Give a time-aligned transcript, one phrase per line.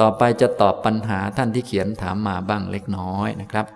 [0.00, 3.66] ต่อไปจะตอบปัญหาท่านที่เขียนถามมาบ้างเล็กน้อยนะครับ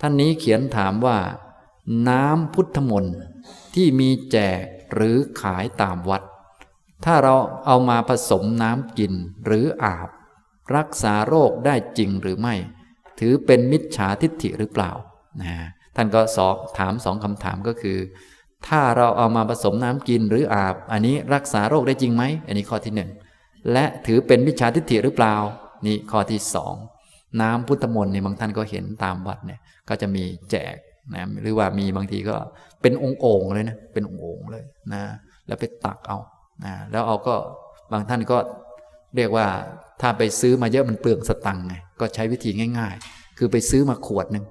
[0.00, 1.18] ท่านนี้เขียนถามว่า
[2.08, 3.16] น้ำพุทธมนต์
[3.74, 4.62] ที่มีแจก
[4.94, 6.22] หรือขายตามวัด
[7.04, 7.34] ถ้าเรา
[7.66, 9.12] เอามาผสมน้ำกิน
[9.46, 10.08] หรืออาบ
[10.76, 12.54] รักษาโรคได้จริงหรือไม่
[13.18, 14.90] ถือเป็นมิจฉาทิฏฐิหรือเปล่า
[15.42, 15.54] นะ
[15.96, 17.98] ท่านก็สอบถามสองคำถามก็คือ
[18.68, 23.10] ถ้าเราเอามาผสมน้ำกินหรืออาบ อันนี้รักษาโรคได้จริงไหมอันนี้ข้อที่หนึ่ง
[23.72, 25.34] และถือเป็นมิจฉาทิฏฐิหรือเปล่า
[25.86, 26.74] นี่ข้อที่สอง
[27.40, 30.76] น้ำพุทธมนต์ในบางท่านก็เห็นตามวัดเนี่ยก็จะมีแจก
[31.14, 32.36] นะหรือว่ามีบางทีก็
[32.82, 35.02] เป็นองค์โอ่งเลยนะเป็นองค์โอ่งเลยนะ
[35.46, 36.18] แล้วไปตักเอา
[36.64, 37.34] นะแล้วเอาก็
[37.92, 38.38] บางท่านก็
[39.16, 39.46] เรียกว่า
[40.00, 44.44] ถ้าไปซื้อมาเยอะมันเปลืองสตังค์ไงก็ใช้วิธีง่าย ๆ คือไปซื้อมาขวดหนึ่ง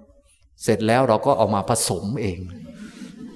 [0.63, 2.40] เสร็จแล้วเราก็เอามาผสมเอง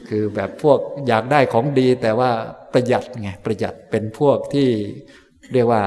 [0.10, 2.30] คือแบบพวกอยากได้ของดีแต่ว่า
[2.74, 4.68] ประหยัดไงประหยัดเป็นพวกที่
[5.54, 5.82] เรียกว่า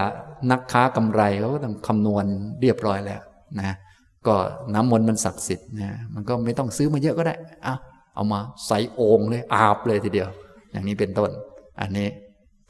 [0.51, 2.25] นักค้ากำไรเขาก็ต้องคำนวณ
[2.61, 3.21] เรียบร้อยแล้ว
[3.61, 3.75] นะ
[4.27, 4.37] ก็
[4.75, 7.75] น้ำมนต์มันศักดิ์สิทธิ์นะมันก็ไม่ต้องซื้อมาเยอะก็ได้เอา
[8.15, 10.29] เอามาใส่โอ่งเลยอาบเลยทีเดียว
[10.71, 11.31] อย่างนี้เป็นต้น
[11.81, 12.09] อันนี้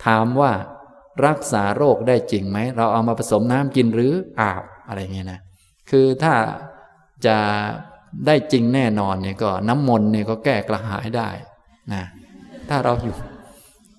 [0.05, 0.53] ถามว่า
[1.27, 5.41] รักษาโรคได้จริงไหม เราเอามาผสมน้ำกินหรืออาบอะไรเงี้ยนะ
[5.91, 6.34] คือถ้า
[7.27, 7.36] จะ
[8.27, 11.29] ได้จริงแน่นอนเนี่ยก็น้ำมนต์เนี่ยก็แก้กระหายได้
[11.95, 12.03] นะ
[12.69, 13.14] ถ้าเราหิว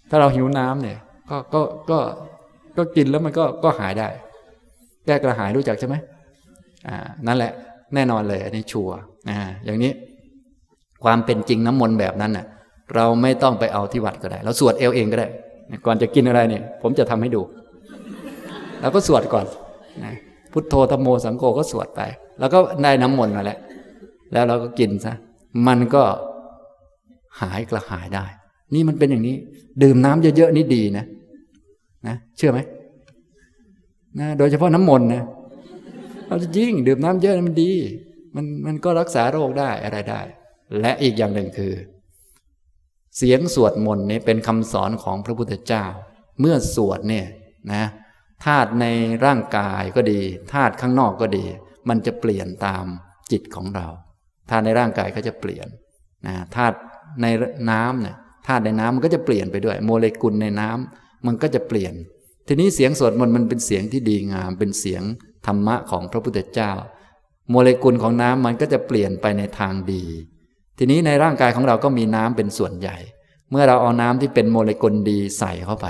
[0.09, 0.97] ถ้าเราหิวน้ำเนี่ย
[1.29, 1.99] ก็ก็ก็
[2.77, 4.07] ก็กินแล้วมันก็ก็หายได้
[5.05, 5.95] แก้กระหายรู้จักใช่ไหม
[6.87, 7.51] อ่านั่นแหละ
[7.93, 8.95] แน่นอนเลย อันนี้ชัวร์
[9.29, 9.91] อ่าอย่างนี้
[11.03, 12.45] ความเป็นจริงน้ำมนต์แบบนั้นน่ะ
[12.95, 15.27] เราไม่ต้องไปเอาที่วัดก็ได้ เราสวดเอวเองก็ได้
[15.85, 17.41] ก่อนจะกินอะไรเนี่ย ผมจะทำให้ดู
[18.81, 19.45] แล้วก็สวดก่อน
[20.03, 20.13] นะ
[20.51, 22.01] พุทโธธรมโมสังโฆก็สวดไป
[22.39, 23.59] แล้วก็ได้น้ำมนต์มาแล้ว
[24.33, 25.13] แล้วเราก็กินซะ
[25.67, 26.03] มันก็
[27.41, 28.25] หายกระหายได้
[28.73, 29.35] นี่มันเป็นอย่างนี้
[29.83, 31.05] ดื่มน้ำเยอะๆนี่ดีนะ
[32.07, 32.59] นะเชื่อไหม
[34.19, 35.23] นะโดยเฉพาะน้ำมนต์นะ
[36.27, 37.73] เราจะยิ่งดื่มน้ำเยอะมันดี
[38.35, 40.21] มันมันก็รักษาโรคได้อะไรได้
[40.81, 41.73] และอีกอย่างหนึ่งคือ
[43.17, 45.85] เสียงสวดมนต์นี่เป็นคำสอนของพระพุทธเจ้า
[46.39, 47.25] เมื่อสวดเนี่ย
[47.73, 47.83] นะ
[48.45, 48.85] ธาตุใน
[49.25, 50.19] ร่างกายก็ดี
[50.53, 51.45] ธาตุข้างนอกก็ดี
[51.89, 52.85] มันจะเปลี่ยนตาม
[53.31, 53.87] จิตของเรา
[54.49, 55.67] ธาตุในร่างกายก็จะเปลี่ยน
[56.27, 56.75] นะธาตุ
[57.21, 57.25] ใน
[57.71, 58.15] น้ำเนี่ย
[58.47, 61.93] ธาตุในน้ำมันก็จะเปลี่ยนไปด้วย โมเลกุลในน้ำ มันก็จะเปลี่ยน
[62.47, 65.03] ทีนี้เสียงสวดมนต์มันเป็นเสียงที่ดีงาม เป็นเสียง
[65.45, 66.71] ธรรมะของพระพุทธเจ้า
[67.49, 70.03] โมเลกุลของน้ำมันก็จะเปลี่ยนไปในทางดี
[70.77, 72.97] ทีนี้ในร่างกายของเราก็มีน้ำเป็นส่วนใหญ่
[73.51, 75.87] เมื่อเราเอาน้ำที่เป็นโมเลกุลดีใส่เข้าไป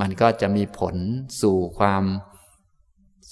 [0.00, 0.94] มันก็จะมีผล
[1.42, 2.04] สู่ความ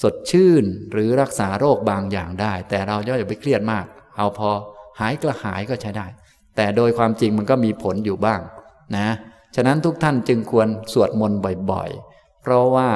[0.02, 3.84] สดชื่นหรือรักษาโรคบางอย่างได้ แต่เราอย่าไปเครียดมาก
[4.16, 4.50] เอาพอ
[5.00, 6.06] หายกระหายก็ใช้ได้
[6.56, 8.40] แต่โดยความจริงมันก็มีผลอยู่บ้าง
[8.96, 9.08] นะ
[9.54, 11.38] ฉะนั้นทุกท่านจึงควรสวดมนต์
[11.70, 12.88] บ่อยๆ เพราะว่า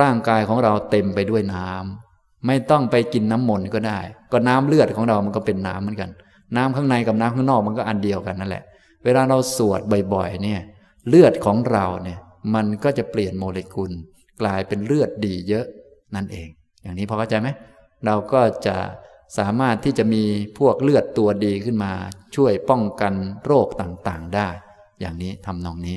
[0.00, 3.98] ร่างกายของเราเต็มไปด้วยน้ำไม่ต้องไปกินน้ำมนต์ก็ได้
[4.32, 6.10] ก็น้ำเลือดของเรามันก็เป็นน้ำเหมือนกัน
[6.56, 8.64] น้ำข้างในกับน้ำข้างนอกมันก็อันเดียวกันนั่นแหละ
[9.04, 9.80] เวลาเราสวด
[10.14, 10.60] บ่อยๆ เนี่ย
[11.08, 12.18] เลือดของเราเนี่ย
[12.54, 13.90] มันก็จะเปลี่ยนโมเลกุล
[14.40, 15.66] กลายเป็นเลือดดีเยอะ
[16.14, 16.48] นั่นเอง
[16.82, 17.48] อย่างนี้พอเข้าใจไหม
[18.06, 18.76] เราก็จะ
[19.38, 20.22] สามารถที่จะมี
[20.58, 21.92] พวกเลือดตัวดีขึ้นมา
[22.36, 23.14] ช่วยป้องกัน
[23.44, 24.48] โรคต่างๆได้
[25.00, 25.96] อย่างนี้ทำนองนี้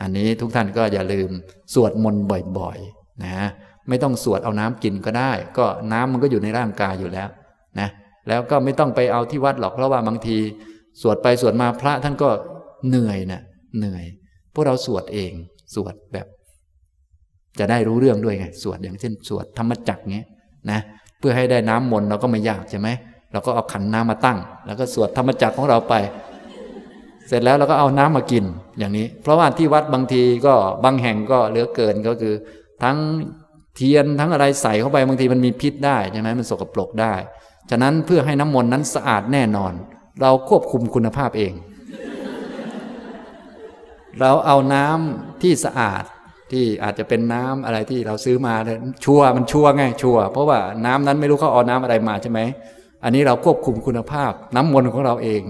[0.00, 1.30] อันนี้ทุกท่านก็อย่าลืม
[1.74, 2.24] สวดมนต์
[2.58, 3.36] บ่อยๆนะ
[3.88, 7.28] ไม่ต้องสวดเอาน้ำกินก็ได้ ก็น้ำมันก็อยู่ในร่างกายอยู่แล้ว
[7.80, 7.88] นะ
[8.28, 10.36] แล้วก็ไม่ต้องไปเอาที่วัดหรอกเพราะว่าบางที
[11.02, 12.30] สวดไปสวดมาพระท่านก็
[12.88, 13.42] เหนื่อยนะ
[13.78, 14.04] เหนื่อย
[14.54, 15.32] พวกเราสวดเอง
[15.74, 16.26] สวดแบบ
[17.58, 20.26] จะได้รู้เรื่องด้วยไงสวดอย่างเช่น สวดธรรมจักรเงี้ย
[20.70, 20.80] นะ
[21.18, 22.88] เพื่อให้ได้น้ำมนต์เราก็ไม่ยากใช่ไหม
[23.32, 25.94] เราก็เอาขันน้ำมาตั้ง แล้วก็สวดธรรมจักรของเราไป
[27.28, 28.44] เสร็จแล้วเราก็เอาน้ำมากิน
[28.78, 32.34] อย่างนี้ เพราะว่าที่วัดบางทีก็บางแห่งก็เหลือเกินก็คือ
[32.82, 32.96] ทั้ง
[33.76, 37.14] เทียนทั้งอะไรใส่เข้าไปบางทีมันมีพิษได้ใช่ไหมมันสกปรกได้
[37.70, 39.72] ฉะนั้นเพื่อให้น้ำมนต์นั้นสะอาดแน่นอน
[40.22, 41.52] เราควบคุมคุณภาพเอง
[44.20, 46.04] เราเอาน้ำที่สะอาด
[46.50, 48.54] ที่อาจจะเป็นน้ำอะไรที่เราซื้อมา
[49.04, 52.40] ชัวมันชัวไงชัวเพราะว่าน้ำนั้นไม่รู้เขาเอาน้ำอะไรมาใช่ไหม
[53.04, 55.42] อันนี้เราควบคุมคุณภาพ น้ำมนต์ของเราเอง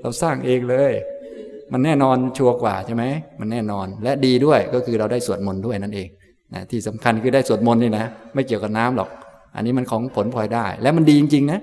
[0.00, 0.92] เราสร้างเองเลย
[1.72, 3.04] มันแน่นอนชัวร์กว่าใช่ไหม
[3.40, 6.08] มันแน่นอนและดีด้วยก็คือเราได้สวดมนต์ด้วยนั่นเอง
[6.54, 8.04] นะที่สำคัญคือได้สวดมนต์นี่นะ
[8.34, 9.08] ไม่เกี่ยวกับน้ำหรอก
[9.56, 11.60] อันนี้มันของผลพลอยได้ และมันดีจริงๆนะ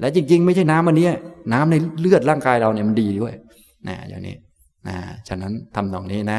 [0.00, 1.08] และจริง ๆ ไม่ใช่น้ำอันนี้
[1.52, 3.34] น้ำในเลือดร่างกายเราเนี่ยมันดีด้วย
[3.88, 4.36] นะอย่างนี้
[4.88, 4.96] นะ
[5.28, 6.38] ฉะนั้นทำตรงนี้นะ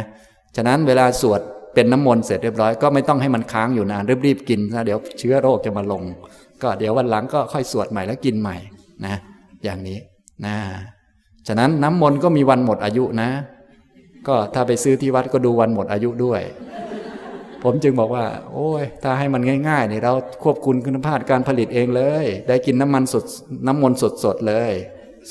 [0.56, 1.42] ฉะนั้นเวลาสวด
[1.74, 6.04] เป็นน้ำมนต์เสร็จเรียบร้อยก็ไม่ต้องให้มันค้างอยู่นานรีบๆกินนะเดี๋ยวเชื้อโรคจะมาลง
[6.62, 8.58] ก็เดี๋ยววันหลังก็ค่อยสวดใหม่แล้วกินใหม่
[9.06, 9.16] นะ
[9.64, 9.98] อย่างนี้
[10.46, 10.56] นะ
[11.48, 13.30] ฉะนั้นน้ำมนต์ก็มีวันหมดอายุนะ
[14.28, 16.42] ก็ถ้าไปซื้อที่วัดก็ดูวันหมดอายุด้วย
[17.64, 20.14] ผมจึงบอกว่า โอ้ย ถ้าให้มันง่ายๆเนี่ยเรา
[20.44, 23.24] ควบคุมคุณภาพการผลิตเองเลย ได้กินน้ำมันสด
[23.68, 24.72] น้ำมนต์สดๆเลย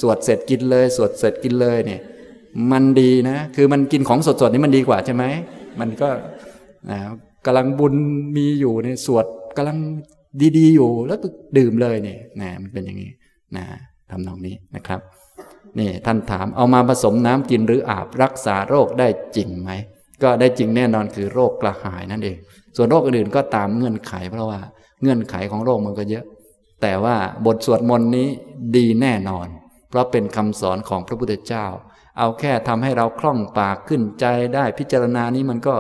[0.01, 2.01] สวดเสร็จกินเลย สวดเสร็จกินเลยเนี่ย
[2.73, 5.25] มันดีนะ คือมันกินของสดๆนี่มันดีกว่าใช่ไหม
[5.81, 6.09] มันก็
[6.91, 6.99] นะ
[7.47, 7.95] กำลังบุญ
[8.37, 9.27] มีอยู่ในสวด
[9.57, 9.79] กำลัง
[10.59, 11.27] ดีๆอยู่แล้วก็
[11.59, 13.11] ดื่มเลยเนี่ยนะมันเป็นอย่างนี้
[13.57, 13.65] นะ
[14.11, 15.01] ทำนองนี้นะครับ
[15.79, 19.71] นี่ท่านถามเอามาผสมน้ำกินหรืออาบรักษาโรคได้จริงไหม
[20.23, 22.37] ก็ได้จริงแน่นอนคือโรคกระหายนั่นเอง
[22.77, 24.61] ส่วนโรคอื่นๆก็ตามเงื่อนไข เพราะว่า
[25.03, 26.25] เงื่อนไขของโรคมันก็เยอะ
[26.83, 27.17] แต่ว่า
[27.47, 28.29] บทสวดมนต์นี้
[28.77, 29.47] ดีแน่นอน
[29.91, 31.67] เพราะเป็นคำสอนของพระพุทธเจ้า
[32.19, 35.77] เอาแค่ทำให้เราคล่องปากขึ้นใจได้พิจารณานี้มันก็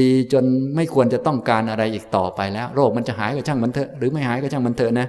[0.00, 0.44] ดีจน
[0.76, 5.06] ไม่ควรจะต้องการอะไรอีกต่อไปแล้ว โรคมันจะหายก็ช่างมันเถอะหรือไม่หายก็ช่างมันเถอะนะ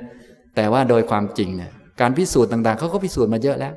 [0.56, 1.72] แต่ว่าโดยความจริงเนี่ย
[2.02, 3.74] การพิสูจน์ต่างๆเขาก็พิสูจน์มาเยอะแล้ว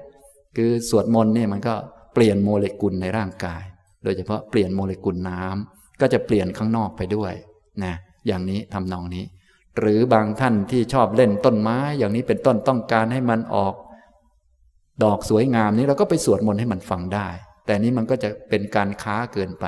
[0.57, 1.75] คือสวดมนต์เนี่ยมันก็
[2.15, 3.63] เปลี่ยนโมเลกุลในร่างกาย
[4.05, 7.33] โดยเฉพาะเปลี่ยนโมเลกุลน้ำก็จะเปลี่ยนข้างนอกไปด้วย
[7.85, 7.95] นะ
[8.27, 9.25] อย่างนี้ทำนองนี้
[9.79, 13.75] หรือบางท่านที่ชอบเล่นต้นไม้ อย่างนี้เป็นต้นต้องการให้มันออก
[15.05, 17.29] ดอกสวยงามนี้เราก็ไปสวดมนต์ให้มันฟังได้
[17.67, 19.67] แต่นี้มันก็จะเป็นการค้าเกินไป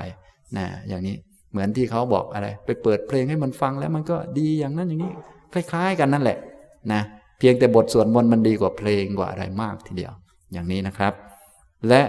[0.56, 1.16] นะอย่างนี้
[1.50, 5.12] เหมือนที่เขาบอกอะไร ไปเปิดเพลงให้มันฟังแล้วมันก็ดีอย่างนั้นอย่างนี้
[5.52, 6.38] คล้าย ๆ กันนั่นแหละ
[6.92, 7.02] นะ
[7.38, 10.12] เพียงแต่บทสวดมนต์มันดีกว่าเพลงกว่าอะไรมากทีเดียว
[10.52, 11.12] อย่างนี้นะครับ
[11.88, 12.02] และ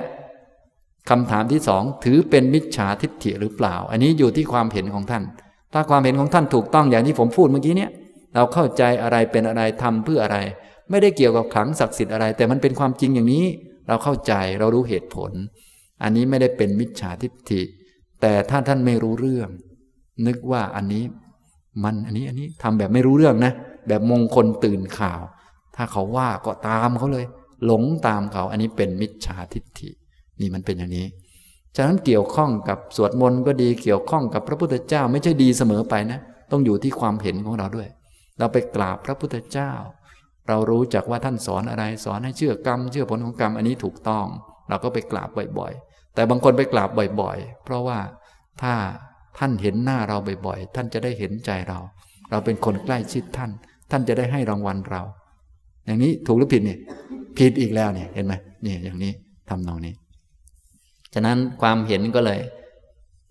[1.09, 5.23] คำถามที่สองถือเป็นมิจฉาทิฏฐิหรือเปล่า อันนี้อยู่ที่ความเห็นของท่าน
[5.73, 7.91] ถ้าความเห็นของท่านถูกต้องอย่างที่ผมพูดเมื่อกี้เนี่ย
[8.35, 10.37] เราเข้าใจอะไรเป็นอะไรทำเพื่ออะไร
[10.89, 13.45] ไม่ได้เกี่ยวกับขลังศักดิ์สิทธิ์อะไร แต่มันเป็นความจริงอย่างนี้
[13.87, 15.31] เราเข้าใจเรารู้เหตุผล
[16.03, 17.61] อันนี้ไม่ได้เป็นมิจฉาทิฏฐิ
[18.21, 19.49] แต่ถ้าท่านไม่รู้เรื่อง
[20.27, 21.03] นึกว่าอันนี้
[21.83, 23.53] มันอันนี้อันนี้ทำแบบไม่รู้เรื่องนะ
[23.87, 25.21] แบบมงคลตื่นข่าว
[25.75, 27.25] ถ้าเขาว่าก็ตามเขาเลย
[27.65, 29.89] หลงตามเขา อันนี้เป็นมิจฉาทิฏฐิ
[30.39, 31.07] นี่มันเป็นอย่างนี้
[31.75, 36.19] ฉะนั้นเกี่ยวข้องกับสวดมนต์ก็ดีเกี่ยวข้องกับพระพุทธเจ้าไม่ใช่ดีเสมอไปนะ
[36.51, 37.87] ต้องอยู่ที่ความเห็นของเราด้วย
[38.39, 39.71] เราไปกราบพระพุทธเจ้า
[40.47, 44.25] เรารู้จักว่าท่านสอนอะไรสอนให้เชื่อกรรม เชื่อผลของกรรมอันนี้ถูกต้อง
[44.69, 46.89] เราก็ไปกราบบ่อยๆ แต่บางคนไปกราบ
[47.21, 47.99] บ่อย ๆ เพราะว่า
[48.61, 48.73] ถ้า
[49.37, 50.17] ท่านเห็นหน้าเรา
[50.47, 51.79] บ่อยๆ ท่านจะได้เห็นใจเรา
[52.31, 53.51] เราเป็นคนใกล้ชิดท่าน
[53.91, 55.01] ท่านจะได้ให้รางวัลเรา
[55.85, 56.79] อย่างนี้ถูกหรือผิดเนี่ย
[57.37, 58.33] ผิดอีกแล้วเนี่ยเห็นไหม
[58.63, 59.11] เนี่ยอย่างนี้
[59.49, 59.93] ทำนองนี้
[61.13, 62.39] ฉะนั้นความเห็นก็เลย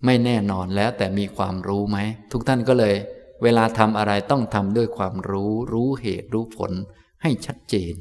[0.05, 1.97] ไม่แน่นอนแล้วแต่มีความรู้ไหม
[2.31, 2.95] ทุกท่านก็เลย
[3.43, 6.71] เวลาทำอะไรต้องทำด้วยความรู้ รู้เหตุรู้ผล
[7.21, 7.93] ให้ชัดเจน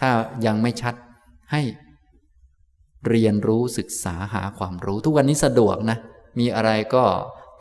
[0.00, 0.10] ถ้า
[0.46, 0.94] ยังไม่ชัด
[1.52, 1.62] ให้
[3.08, 5.98] เรียนรู้ศึกษาหาความรู้ ทุกวันนี้สะดวกนะ
[6.38, 7.04] มีอะไรก็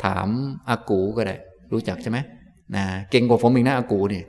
[0.04, 0.28] ถาม
[0.70, 1.36] อากูก็ได้
[1.72, 2.18] รู้จักใช่ไหม
[2.76, 4.24] นะเก่งกว่าผมอีกนะอากูนี่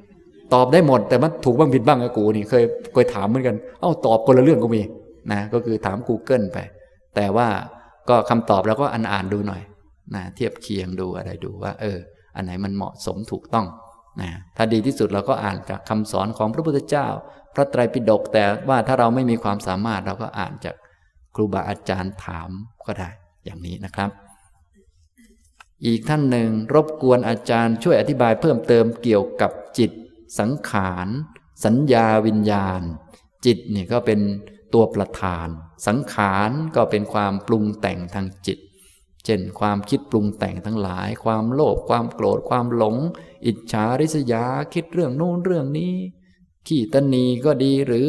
[0.55, 4.83] ตอบได้หมด แต่มันถูกบ้างผิดบ้างอากูนี่เคยเคยถามเหมือนกัน เอ้าตอบคนละเรื่องก็มี
[5.33, 6.59] นะก็คือถาม Google ไป
[7.17, 7.49] แต่ว่า
[8.09, 9.63] ก็คำตอบเราก็อ่านอ่านดูหน่อย
[10.15, 11.99] นะเทียบเคียงดูอะไรดูว่า เออ
[12.37, 13.67] อันไหนมันเหมาะสมถูกต้อง
[14.21, 17.07] นะถ้าดีที่สุดเราก็อ่านจากคำสอนของพระพุทธเจ้า
[17.55, 20.75] พระไตรปิฎกแต่ว่าถ้าเราไม่มีความสามารถเราก็อ่านจาก
[21.35, 22.51] ครูบาอาจารย์ถาม
[22.87, 23.11] ก็ได้
[23.45, 24.11] อย่างนี้นะครับ
[25.87, 29.91] อีกท่านหนึ่งรบกวนอาจารย์ช่วยอธิบายเพิ่มเติมเกี่ยวกับจิต
[30.39, 31.09] สังขาร
[31.65, 32.81] สัญญาวิญญาณ
[33.47, 34.21] จิตนี่ก็เป็น
[34.75, 35.49] ตัวประธาน
[35.87, 38.59] สังขารก็เป็นความปรุงแต่งทางจิต
[39.25, 42.97] เช่นความคิดปรุงแต่งทั้งหลาย ความโลภความโกรธความหลง
[43.47, 45.95] อิจฉาริษยาคิดเรื่องโน้นเรื่องนี้
[46.67, 48.07] ขี้ตนีก็ดีหรือ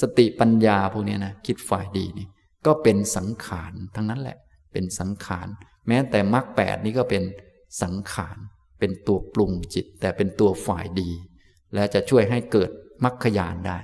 [0.00, 2.26] สติปัญญาพวกนี้นะคิดฝ่ายดีนี่
[2.66, 4.36] ก็เป็นสังขารทั้งนั้นแหละ
[4.72, 5.48] เป็นสังขาร
[5.88, 7.22] แม้แต่มรรคแปดนี้ก็เป็น
[7.82, 8.38] สังขาร
[8.78, 11.10] เป็นตัวปรุงจิต แต่เป็นตัวฝ่ายดี
[11.74, 12.70] และจะช่วยให้เกิด
[13.04, 13.78] มรรคยานได้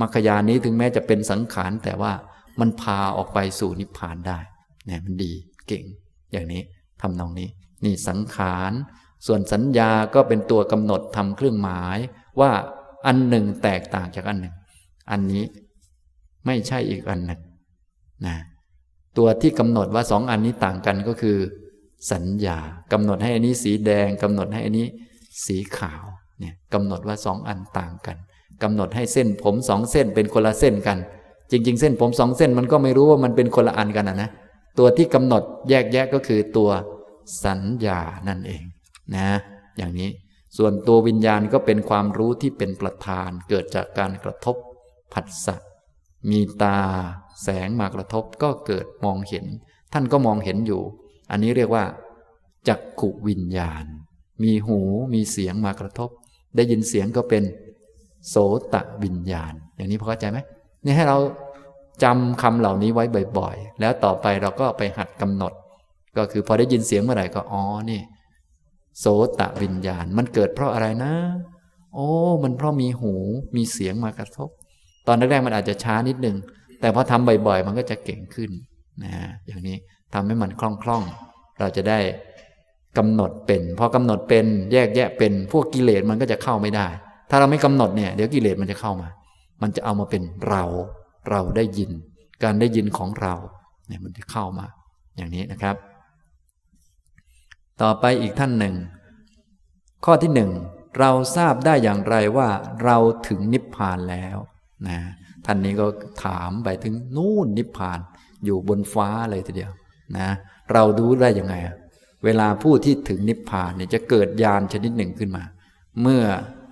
[0.00, 2.12] มรรคยานนี้ถึงแม้จะเป็นสังขารแต่ว่า
[2.60, 4.38] มันพาออกไปสู่นิพพานได้
[4.86, 5.32] เนี่ยมันดี
[5.66, 5.84] เก่ง
[6.32, 6.62] อย่างนี้
[7.00, 7.48] ทำนองนี้
[7.84, 8.72] นี่สังขาร
[9.26, 11.98] ส่วนสัญญาก็เป็นตัวกำหนดทำเครื่องหมาย
[12.40, 12.50] ว่า
[13.06, 14.54] อันหนึ่งแตกต่างจากอันหนึ่ง
[15.10, 15.44] อันนี้
[16.46, 17.40] ไม่ใช่อีกอันหนึ่ง
[18.26, 18.36] นะ
[19.18, 21.38] ตัวที่กำหนดว่าสองอันนี้ต่างกันก็คือ
[22.12, 22.58] สัญญา
[22.92, 24.86] กำหนดให้อันนี้สีแดงกำหนดให้อันนี้
[25.46, 26.04] สีขาว
[26.40, 28.16] เนี่ยกำหนดว่าสองอันต่างกัน
[28.62, 30.98] กำหนดให้เส้นผมสองเส้นเป็นคนละเส้นกัน
[31.50, 34.30] จริง ๆ เส้นผมสองเส้นมันก็ไม่รู้ว่ามันเป็นคนละอันกันนะนะ
[34.78, 36.70] ตัวที่กำหนดแยกแยะก็คือตัว
[37.44, 38.62] สัญญานั่นเอง
[39.16, 39.28] นะ
[39.78, 40.10] อย่างนี้
[40.56, 44.56] ส่วนตัววิญญาณก็เป็นความรู้ที่เป็นประธานเกิดจากการกระทบ
[45.12, 45.56] ผัสสะ
[46.30, 46.78] มีตา
[47.42, 49.46] แสงมากระทบก็เกิดมองเห็น
[49.92, 50.82] ท่านก็มองเห็นอยู่
[51.30, 51.84] อันนี้เรียกว่า
[52.68, 53.84] จักขุวิญญาณ
[54.42, 54.78] มีหู
[55.14, 56.10] มีเสียงมากระทบ
[56.56, 57.42] ได้ยินเสียงก็เป็น
[58.28, 58.36] โส
[58.74, 60.38] ตะวิญญาณ อย่างนี้พอเข้าใจไหม
[60.84, 61.18] นี่ให้เรา
[62.02, 63.04] จำคำเหล่านี้ไว้
[63.38, 65.52] บ่อยๆ แล้วต่อไปเราก็ไปหัดกำหนด
[66.16, 68.00] ก็คือพอได้ยินเสียงเมื่อไหร่ก็อ๋อนี่
[68.98, 69.06] โส
[69.40, 71.12] ตะวิญญาณ มันเกิดเพราะอะไรนะ
[71.94, 72.08] โอ้
[72.42, 73.14] มันเพราะมีหู
[73.56, 74.48] มีเสียงมากระทบ
[75.06, 76.36] ตอนแรกๆมันอาจจะช้านิดนึง
[76.80, 78.50] แต่พอทำบ่อยๆ มันก็จะเก่งขึ้น
[79.04, 79.12] นะ
[79.46, 79.76] อย่างนี้
[80.14, 81.98] ทำให้มันคล่องๆ เราจะได้
[82.98, 86.86] กำหนดเป็น พอกำหนดเป็นแยกแยะเป็น พวกกิเลสมันก็จะเข้าไม่ได้
[87.30, 89.08] ถ้าเราไม่กำหนดเนี่ยเดี๋ยวกิเลสมันจะเข้ามา
[89.62, 90.64] มันจะเอามาเป็นเรา
[91.30, 91.90] เราได้ยิน
[92.42, 93.34] การได้ยินของเรา
[93.86, 94.66] เนี่ยมันจะเข้ามา
[95.16, 95.76] อย่างนี้นะครับ
[97.82, 98.74] ต่อไปอีกท่านหนึ่ง
[100.04, 100.50] ข้อที่หนึ่ง
[100.98, 102.48] เราทราบได้อย่างไรว่า
[102.84, 102.96] เรา
[103.28, 104.36] ถึงนิพพานแล้ว
[104.88, 104.98] นะ
[105.46, 105.86] ท่านนี้ก็
[106.24, 107.98] ถามไปถึงนู่นนิพพาน
[108.44, 109.72] อยู่บนฟ้าเลยทีเดียว
[110.18, 110.28] นะ
[110.72, 111.54] เราดูได้ยังไง
[112.24, 115.44] เวลาผู้ที่ถึงนิพพานเนี่ยจะเกิดญาณชนิดหนึ่งขึ้นมา
[116.02, 116.22] เมื่อ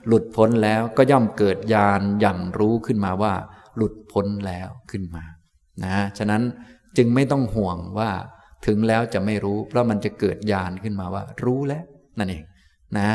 [0.06, 3.34] หลุดพ้นแล้วก็ย่อมเกิดญาณอย่างรู้ขึ้นมาว่า
[3.76, 5.24] หลุดพ้นแล้วขึ้นมา
[5.84, 6.42] นะ ฉะนั้น
[6.96, 8.10] จึงไม่ต้องห่วงว่า
[8.66, 11.84] ถึงแล้วจะไม่รู้ เพราะมันจะเกิดญาณขึ้นมาว่า รู้แล้ว
[12.18, 12.44] นั่นเอง
[12.98, 13.10] นะ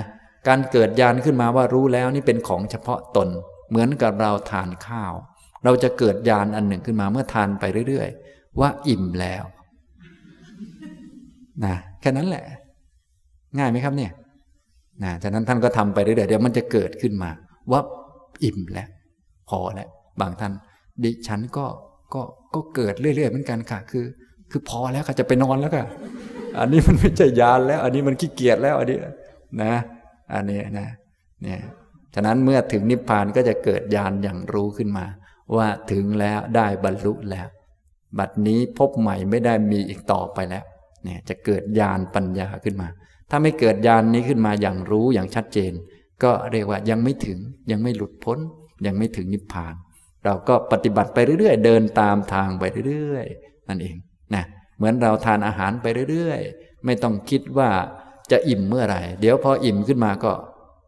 [0.47, 3.29] การเกิดญาณขึ้นมาว่ารู้แล้วนี่เป็นของเฉพาะตน
[3.69, 5.13] เหมือนกับเราทานข้าว
[5.63, 9.43] เราจะเกิดญาณอันหนึ่งขึ้นมาเมื่อทานไปเรื่อย ๆ ว่าอิ่มแล้ว
[11.65, 12.43] นะ แค่นั้นแหละ
[13.57, 14.11] ง่ายไหมครับเนี่ย
[15.03, 17.29] นะฉะนั้นท่านก็ทำไปเรื่อยๆเดี๋ยวมันจะเกิดขึ้นมา
[17.71, 17.79] ว่า
[18.43, 18.87] อิ่มแล้ว
[19.49, 19.89] พอแล้ว
[20.21, 20.53] บางท่าน
[21.03, 21.65] ดิฉันก็
[22.13, 22.21] ก็
[22.53, 24.05] ก็เกิดเรื่อยๆเหมือนกันค่ะ คือ
[24.51, 25.85] คือพอแล้วค่ะจะไปนอนแล้วค่ะ
[26.59, 28.97] อันนี้มันไม่ใช่ยานแล้ว อันนี้มันขี้เกียจแล้วอันนี้
[29.63, 29.73] นะ
[30.33, 30.87] อันนี้นะ
[31.43, 31.59] เนี่ย
[32.15, 35.05] ฉะนั้นเมื่อถึงนิพพานก็จะเกิดญาณอย่างรู้ขึ้นมา
[35.55, 37.47] ว่าถึงแล้วได้บรรลุแล้ว
[38.19, 40.63] บัดนี้พบใหม่ไม่ได้มีอีกต่อไปแล้ว
[41.03, 42.87] เนี่ยจะเกิดญาณปัญญาขึ้นมา
[43.29, 45.73] ถ้าไม่เกิดญาณนนี้ขึ้นมาอย่างรู้อย่างชัดเจน
[46.23, 47.39] ก็เรียกว่ายังไม่ถึง
[47.71, 48.39] ยังไม่หลุดพ้น
[48.85, 49.75] ยังไม่ถึงนิพพาน
[50.25, 53.95] เราก็ปฏิบัติไปเรื่อยๆ เดินตามทางไปเรื่อยๆ นั่นเอง
[54.35, 54.43] นะ
[54.77, 57.69] เหมือนเราทานอาหารไปเรื่อยๆ ไม่ต้องคิดว่า
[58.31, 60.31] จะอิ่มเมื่อไหร่ เดี๋ยวพออิ่มขึ้นมาก็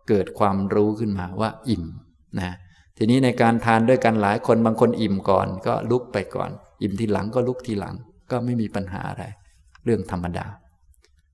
[0.09, 1.83] เกิดความรู้ขึ้นมาว่าอิ่ม
[2.39, 2.55] นะ
[2.97, 6.49] ทีนี้ในการทานด้วยกันหลายคนบางคนอิ่มก่อน ก็ลุกไปก่อน
[6.81, 7.95] อิ่มทีหลังก็ลุกทีหลัง
[8.31, 9.23] ก็ไม่มีปัญหาอะไร
[9.83, 10.47] เรื่องธรรมดา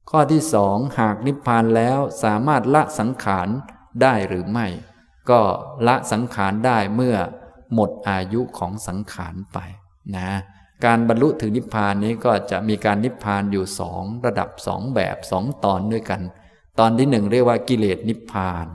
[0.10, 3.48] ข้อที่สองหากนิพพานแล้วสามารถละสังขาร
[4.02, 4.68] ได้หรือไม่
[5.30, 5.42] ก็
[5.88, 7.16] ละสังขารได้เมื่อ
[7.74, 9.58] หมดอายุของสังขารไป
[10.18, 10.32] นะ
[10.86, 16.22] การบรรลุถึงนิพพานนี้ก็จะมีการนิพพานอยู่สองระดับสองแบบสองตอนด้วยกัน
[16.80, 18.66] ตอนที่หนึ่งเรียกว่ากิเลสนิพพาน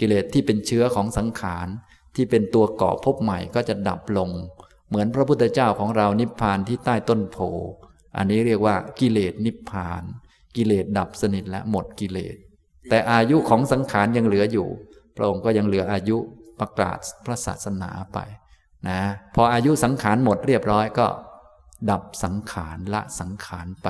[0.00, 1.66] กิเลสที่เป็นเชื้อของสังขาร
[2.14, 4.30] ที่เป็นตัวก่อภพใหม่ก็จะดับลง
[4.88, 7.38] เหมือนพระพุทธเจ้าของเรานิพพานที่ใต้ต้นโพ
[8.16, 10.02] อันนี้เรียกว่ากิเลสนิพพาน
[10.56, 12.36] กิเลสดับสนิทและหมดกิเลส
[12.90, 14.68] แต่อายุของสังขารยังเหลืออยู่
[15.16, 16.16] พระองค์ก็ยังเหลืออายุ
[16.60, 18.18] ประกาศพระศาสนาไป
[18.88, 19.00] นะ
[19.34, 21.06] พออายุสังขารหมดเรียบร้อยก็
[21.90, 23.88] ดับสังขารละสังขารไป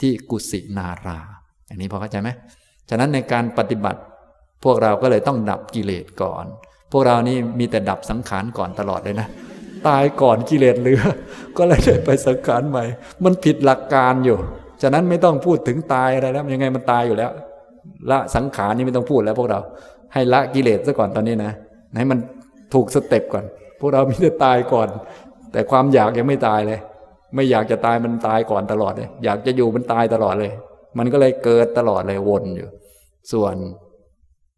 [0.00, 1.18] ที่กุสินารา
[1.66, 2.28] อย่างนี้พอเข้าใจไหม
[2.88, 4.00] ฉะนั้นในการปฏิบัติ
[4.64, 6.44] พวกเราก็เลยต้องดับกิเลสก่อน
[6.92, 9.28] พวกเรานี่มีแต่ดับสังขารก่อนตลอดเลยนะ
[9.88, 11.02] ตายก่อนกิเลสเหลือ
[11.56, 12.84] ก็เลยได้ไปสังขารใหม่
[13.24, 14.38] มันผิดหลักการอยู่
[14.82, 17.30] ฉะนั้นไม่ต้องพูดถึงตายอะไรแล้วยังไงมันตายอยู่แล้ว
[18.10, 19.60] ละสังขารนี่ไม่ต้องพูดแล้วพวกเรา
[20.12, 21.52] ให้ละกิเลสซะก่อนตอนนี้นะ
[21.98, 22.18] ให้มัน
[22.74, 23.44] ถูกสเต็ปก่อน
[23.80, 24.88] พวกเรามีแต่ตายก่อน
[25.52, 26.80] แต่ความอยากยังไม่ตายเลย
[27.34, 30.52] ไม่อยากจะตายมันตายก่อนตลอดเลย อยากจะอยู่มันตายตลอดเลย
[30.98, 32.68] มันก็เลยเกิดตลอดเลยวนอยู่
[33.32, 33.54] ส่วน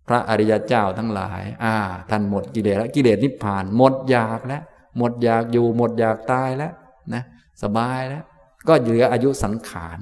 [0.09, 1.75] พระอริยเจ้าทั้งหลาย อ่า
[2.11, 4.63] ท่านหมดกิเลสแล้วกิเลสนิพพาน หมดอยากแล้ว
[4.99, 6.73] หมดอยากอยู่หมดอยากตายแล้ว
[7.15, 7.23] นะ
[7.63, 8.25] สบายแล้ว
[8.69, 9.99] ก็เหลืออายุสังขาร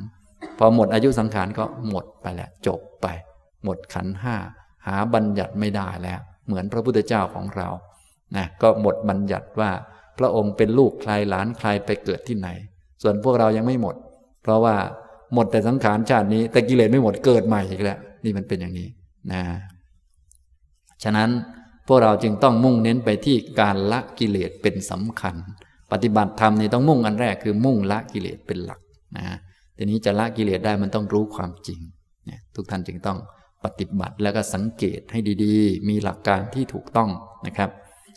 [0.59, 3.07] พอหมดอายุสังขารก็หมดไปแล้วจบไป
[3.65, 4.37] หมดขันห้า
[4.87, 7.69] หาบัญญัติไม่ได้แล้ว เหมือนพระพุทธเจ้าของเรา
[8.37, 9.71] นะก็หมดบัญญัติว่า
[10.19, 12.49] พระองค์เป็นลูกใครหลานใครไปเกิดที่ไหน
[13.03, 13.97] ส่วนพวกเรายังไม่หมด
[14.43, 14.77] เพราะว่า
[15.35, 18.89] หมดแต่สังขารชาตินี้ แต่กิเลสไม่หมดเกิดใหม่อีกแล้ว นี่มันเป็นอย่างนี้
[19.33, 19.43] นะ
[21.05, 21.29] ฉะนั้น
[21.87, 25.35] พวกเราจึงต้องมุ่งเน้นไปที่การละกิเลสเป็นสำคัญ
[25.93, 28.81] ปฏิบัติธรรมนี่ต้องมุ่งอันแรกคือมุ่งละกิเลสเป็นหลัก
[29.17, 29.37] นะ
[29.77, 31.81] ทีนี้จะละกิเลสได้มันต้องรู้ความจริง
[32.27, 33.19] เนี่ยทุกท่านจึงต้อง
[33.65, 37.11] ปฏิบัติแล้วก็สังเกตให้ดีๆ มีหลักการที่ถูกต้อง
[37.47, 37.71] นะครับ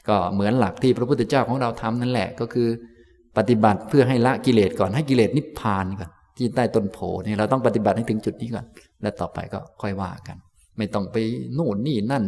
[0.07, 2.67] ก็เหมือนหลักที่พระพุทธเจ้าของเราทำนั่นแหละก็คือ
[3.37, 8.65] ปฏิบัติเพื่อให้ละกิเลสก่อนให้กิเลสนิพพานก่อนที่ใต้ต้นโพนี่เราต้องปฏิบัติให้ถึงจุดนี้ก่อน
[9.01, 10.37] แล้วต่อไปก็ค่อยว่ากัน
[10.77, 11.17] ไม่ต้องไป
[11.53, 12.23] โน่นนี่นั่น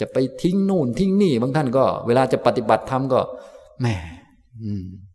[0.00, 3.20] จะไปทิ้งนู่นทิ้งนี่ บางท่านก็ เวลาจะปฏิบัติธรรมก็
[3.80, 3.86] แหม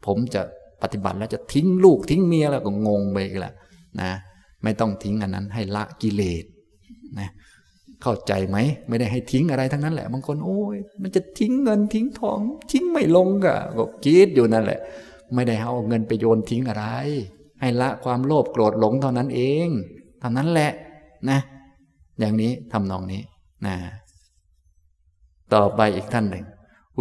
[0.05, 0.41] ผมจะ
[0.81, 3.53] ปฏิบัติแล้วจะทิ้งลูกทิ้งเมียแล้วก็งงไปละ
[4.01, 4.11] นะ
[4.63, 6.45] ไม่ต้องทิ้งอันนั้นให้ละกิเลส
[7.19, 7.29] นะ
[8.01, 12.39] เข้าใจไหมไม่ได้ให้ทิ้งอะไรทั้งนั้นแหละบางคนโอ้ยมันจะทิ้งเงินทิ้งทอง
[12.71, 14.79] ทิ้งไม่ลงก็ก็คิดอยู่นั่นแหละ
[15.33, 16.85] ไม่ได้เอาเงินไปโยนทิ้งอะไร
[17.61, 19.67] ให้ละความโลภโกรธหลงเท่านั้นเอง
[20.19, 20.71] เท่านั้นแหละ
[21.29, 21.39] นะ
[22.19, 23.21] อย่างนี้ทำนองนี้
[23.65, 23.75] นะ
[25.55, 26.45] ต่อไปอีกท่านหนึ่ง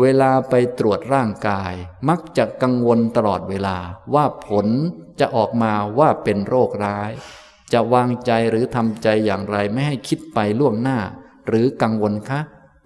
[0.00, 1.73] เวลาไปตรวจร่างกาย
[2.08, 3.76] มักจะกังวลตลอดเวลา
[4.14, 4.66] ว่าผล
[5.20, 7.11] จะออกมาว่าเป็นโรคร้าย
[7.73, 10.99] จะวางใจหรือทำใจอย่างไรไม่ให้คิดไปล่วงหน้า
[11.49, 12.40] หรือกังวลคะ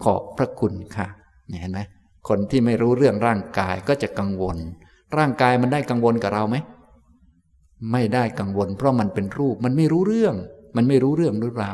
[0.04, 1.06] ขอบพระคุณค่ะ
[1.60, 1.80] เห็นไหม
[2.28, 4.56] คนที่ไม่รู้เรื่องร่างกายก็จะกังวล
[5.16, 6.56] ร่างกายมันได้กังวลกับเราไหม
[7.92, 10.34] ไม่ได้กังวล เพราะมันเป็นรูปมันไม่รู้เรื่อง
[10.76, 11.72] มันไม่รู้เรื่องหรือเปล่า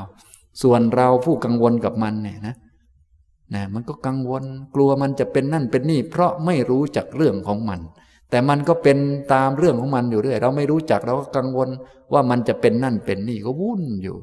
[0.63, 2.55] ส่วนเราผู้กังวลกับมันเนี่ยนะ
[3.55, 4.45] นะมันก็กังวล
[4.75, 7.81] กลัวมันจะเป็นนั่นเป็นนี่ เพราะไม่รู้จักเรื่องของมัน
[8.31, 8.99] แต่มันก็เป็น
[9.33, 11.69] ตามเรื่องของมันอยู่เรื่อยเราไม่รู้จักเราก็กังวล
[12.13, 14.17] ว่ามันจะเป็นนั่นเป็นนี่ก็วุ่นอยู่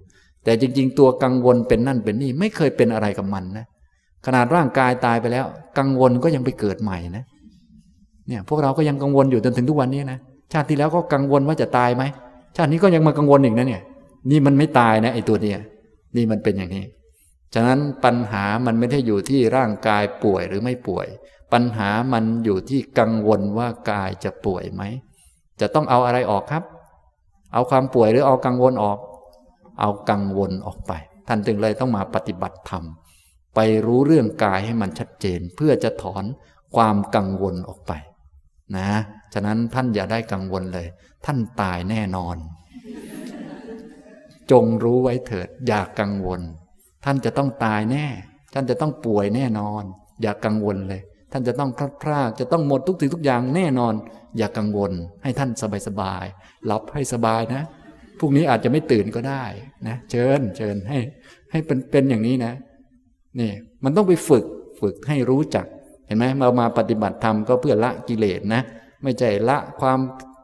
[0.43, 3.65] แต่จริง ๆ ตัวกังวลเป็นนั่นเป็นนี่ ไม่เคยเป็นอะไรกับมันนะ
[4.25, 5.45] ขนาดร่างกายตายไปแล้ว
[5.77, 7.23] กังวลก็ยังไปเกิดใหม่นะ
[8.27, 10.19] เนี่ยพวกเราก็ยังกังวลอยู่จนถึงทุกวันนี้นะ
[10.53, 12.03] ชาติที่แล้วก็กังวลว่าจะตายไหม
[12.55, 13.81] ชาตินี้ก็ยังมากังวลอีกนะเนี่ย
[14.31, 15.59] นี่มันไม่ตายนะไอ้ตัวเนี้ย
[16.15, 16.83] นี่มันเป็นอย่างนี้
[17.53, 21.07] ฉะนั้นปัญหามันไม่ได้อยู่ที่ร่างกายป่วยหรือไม่ป่วย
[21.53, 24.83] ปัญหามันอยู่ที่กังวลว่ากายจะป่วยไหม
[25.61, 26.63] จะต้องเอาอะไรออกครับ
[27.53, 28.99] เอาความป่วยหรือเอากังวลออก
[29.79, 30.91] เอากังวลออกไป
[31.27, 32.83] ท่านจึงเลยต้องมาปฏิบัติธรรม
[33.55, 36.23] ไปรู้เรื่องกายให้มันชัดเจน เพื่อจะถอน
[36.75, 37.91] ความกังวลออกไป
[38.77, 38.89] นะ
[39.33, 40.87] ฉะนั้นท่านอย่าได้กังวลเลย
[41.25, 42.37] ท่านตายแน่นอน
[44.51, 46.41] จงรู้ไว้เถิดอย่ากังวล
[47.05, 48.05] ท่านจะต้องตายแน่
[48.53, 49.83] ท่านจะต้องป่วยแน่นอน
[50.21, 53.93] อย่ากังวลเลย ท่านจะต้องพลาดพลาดจะต้องหมดทุกสิ่งทุกอย่างแน่นอน
[54.37, 54.91] อย่ากังวล
[55.23, 56.25] ให้ท่านสบายสบาย
[56.65, 57.63] หลับให้สบายนะ
[58.19, 59.43] พรุ่งนี้อาจจะไม่ตื่นก็ได้
[59.87, 60.99] นะเชิญเชิญให้
[61.51, 62.53] ให้เป็นเป็นอย่างนี้นะ
[63.39, 63.51] นี่
[63.83, 64.45] มันต้องไปฝึก
[64.81, 65.65] ฝึกให้รู้จัก
[66.07, 68.61] เห็นไหมเรามาปฏิบัติธรรมก็เพื่อละกิเลสนะ
[69.03, 69.99] ไม่ใช่ละความ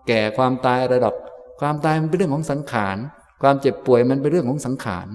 [0.08, 1.14] แก่ความตายระดับ
[1.60, 2.98] ความตายมันเป็นเรื่องของสังขาร
[3.42, 5.08] ความเจ็บป่วยมันเป็นเรื่องของสังขาร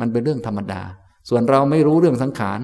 [0.00, 0.80] มันเป็นเรื่องธรรมดา
[1.28, 2.60] ส่วนเราไม่รู้เรื่องสังขาร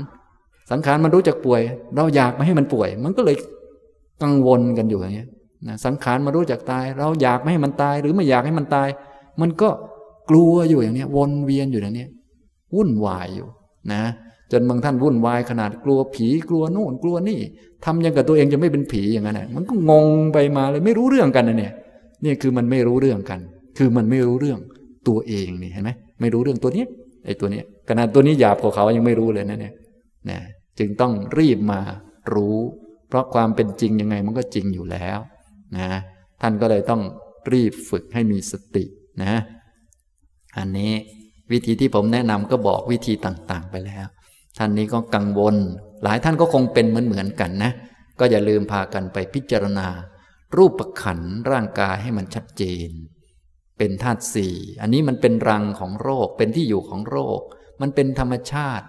[0.71, 1.61] สังขารมันรู้จักป่วย
[1.97, 3.37] เราอยากไม่ให้มันป่วย มันก็เลย
[4.23, 5.29] กังวลกันอยู่อย่างนี้ย
[5.69, 8.89] นะสังขารมารู้จักตาย เราอยากไม่ให้มันตาย หรือไม่อยากให้มันตาย
[9.41, 9.69] มันก็
[10.31, 12.09] กลัวอยู่อย่างเนี้ย วนเวียนอยู่อย่างเนี้ย
[12.75, 13.49] วุ่นวายอยู่
[13.93, 14.03] นะ
[14.53, 17.39] จนบางท่านวุ่นวายขนาดกลัวผีกลัวโน่นกลัวนี่
[17.85, 21.73] ทำยังกับตัวเองจะไม่เป็นผีอย่างนั้นมันก็งงไปมาเลยไม่รู้เรื่องกันนะเนี่ย
[22.25, 23.41] นี่คือมันไม่รู้เรื่องกัน
[23.79, 24.59] คือมันไม่รู้เรื่อง
[25.09, 25.91] ตัวเองนี่เห็นไหม
[26.21, 26.85] ไม่รู้เรื่องตัวนี้
[27.25, 29.75] ไอ้ตัวนี้ขนาดตัวนี้หยาบกว่าเขายังไม่รู้เลยนะเนี่ย
[30.31, 30.39] นะ
[30.79, 31.81] จึงต้องรีบมา
[32.35, 32.57] รู้
[33.09, 35.19] เพราะความเป็นจริงยังไงมันก็จริงอยู่แล้ว
[35.77, 35.89] นะ
[36.41, 37.03] ท่านก็เลยต้อง
[37.53, 38.85] รีบฝึกให้มีสติ
[39.23, 39.35] นะ
[40.59, 40.93] อันนี้
[41.53, 44.07] วิธีที่ผมแนะนำก็บอกวิธีต่างๆไปแล้ว
[44.59, 45.57] ท่านนี้ก็กังวล
[46.05, 47.71] หลายท่านก็คงเป็นเหมือนเหมือนกันนะ
[48.19, 49.89] ก็อย่าลืมพากันไปพิจารณา
[50.57, 52.91] รูปประขันร่างกายให้มันชัดเจน
[53.85, 57.41] เป็นธาตุสี่อันนี้มันเป็นรังของโรคเป็นที่อยู่ของโรค
[57.81, 58.87] มันเป็นธรรมชาติ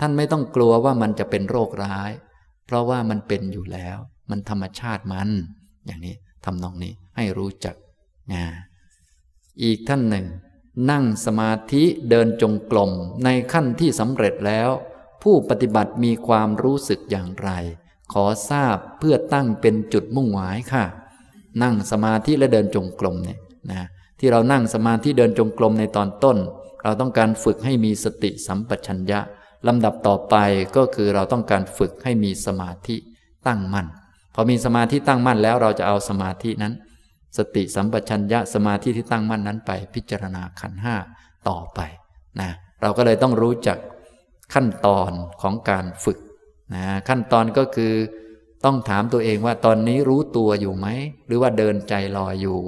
[0.00, 2.10] ท่านไม่ต้องกลัวว่ามันจะเป็นโรคร้าย
[2.66, 3.96] เพราะว่ามันเป็นอยู่แล้ว
[4.30, 5.28] มันธรรมชาติมัน
[5.86, 6.14] อย่างนี้
[6.44, 7.74] ทำนองนี้ให้รู้จัก
[8.32, 8.44] นะ
[9.62, 10.26] อีกท่านหนึ่ง
[10.90, 12.92] นั่งสมาธิเดินจงกรม
[13.24, 14.70] ในขั้นที่สำเร็จแล้ว
[15.22, 17.50] ผู้ปฏิบัติมีความรู้สึกอย่างไร
[18.12, 20.84] ขอทราบเพื่อตั้งเป็นจุดมุ่งหมายค่ะ
[21.62, 23.40] นั่งสมาธิและเดินจงกรมเนี่ย
[23.72, 23.88] นะ
[24.20, 26.36] ที่เรานั่งสมาธิเดินจงกรมในตอนต้น
[26.84, 29.20] เราต้องการฝึกให้มีสติสัมปชัญญะ
[29.66, 30.36] ลำดับต่อไป
[30.76, 32.96] ก็คือเราต้องการฝึกให้มีสมาธิ
[33.46, 33.86] ตั้งมั่น
[34.34, 36.74] พอมีสมาธิตั้งมั่นแล้วเราจะเอาสมาธินั้น
[37.38, 40.96] สติสัมปชัญญะสมาธิที่ตั้งมั่นนั้นไปพิจารณาขันห้า
[41.48, 41.80] ต่อไป
[42.40, 42.50] นะ
[42.82, 43.78] เราก็เลยต้องรู้จัก
[44.54, 45.10] ขั้นตอน
[45.42, 46.18] ของการฝึก
[46.74, 47.92] นะขั้นตอนก็คือ
[48.64, 50.86] ต้องถามตัวเองว่าตอนนี้รู้ตัวอยู่ไหม
[51.26, 52.58] หรือว่าเดินใจลอยอยู่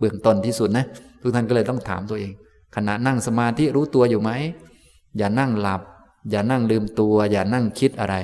[0.00, 0.84] เบื้องต้นที่สุดนะ
[1.20, 2.32] ทุกท่านก็เลยต้องถามตัวเอง
[2.76, 4.30] ขณะนั่งสมาธิรู้ตัวอยู่ไหม
[5.16, 5.82] อย่านั่งหลับ
[6.30, 8.14] อย่านั่งลืมตัว อย่านั่งคิดอะไร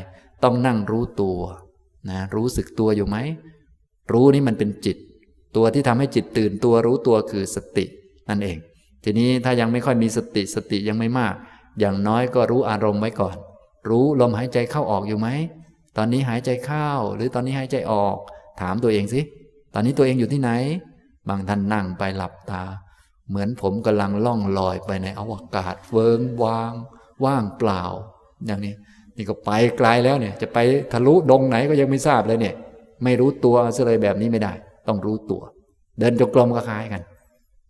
[0.42, 1.38] ต้องนั่งรู้ตัว
[2.08, 3.16] นะรู้สึกตัวอยู่ไหม
[4.12, 4.96] รู้นี่มันเป็นจิต
[5.56, 7.84] ตัวที่ทำให้จิตตื่นตัวรู้ตัวคือสติ
[8.28, 8.58] นั่นเอง
[9.04, 11.34] ทีนี้ถ้ายังไม่ค่อยมีสติสติยังไม่มาก
[11.80, 13.36] อย่างน้อยก็รู้อารมณ์ไว้ก่อน
[13.88, 15.28] รู้ลมหายใจเข้าออกอยู่ไหม
[15.96, 18.16] ตอนนี้หายใจเข้า หรือตอนนี้หายใจออก
[18.60, 19.20] ถามตัวเองสิ
[19.74, 20.50] ตอนนี้ตัวเองอยู่ที่ไหน
[21.28, 22.62] บางท่านนั่งไปหลับตา
[23.28, 26.72] เหมือนผมกำลังล่องลอยไปในอวกาศเฟิงว่าง
[27.24, 27.82] ว่างเปล่า
[28.46, 28.74] อย่างนี้
[29.16, 30.58] นี่ก็ไปไกลแล้วเนี่ย จะไป
[30.92, 32.54] ทะลุดงไหนก็ยังไม่ทราบเลยเนี่ย
[33.04, 34.52] ไม่รู้ตัวซะเลยแบบนี้ไม่ได้
[34.88, 35.42] ต้องรู้ตัว
[35.98, 37.02] เดินจงกรมก็คล้ายกัน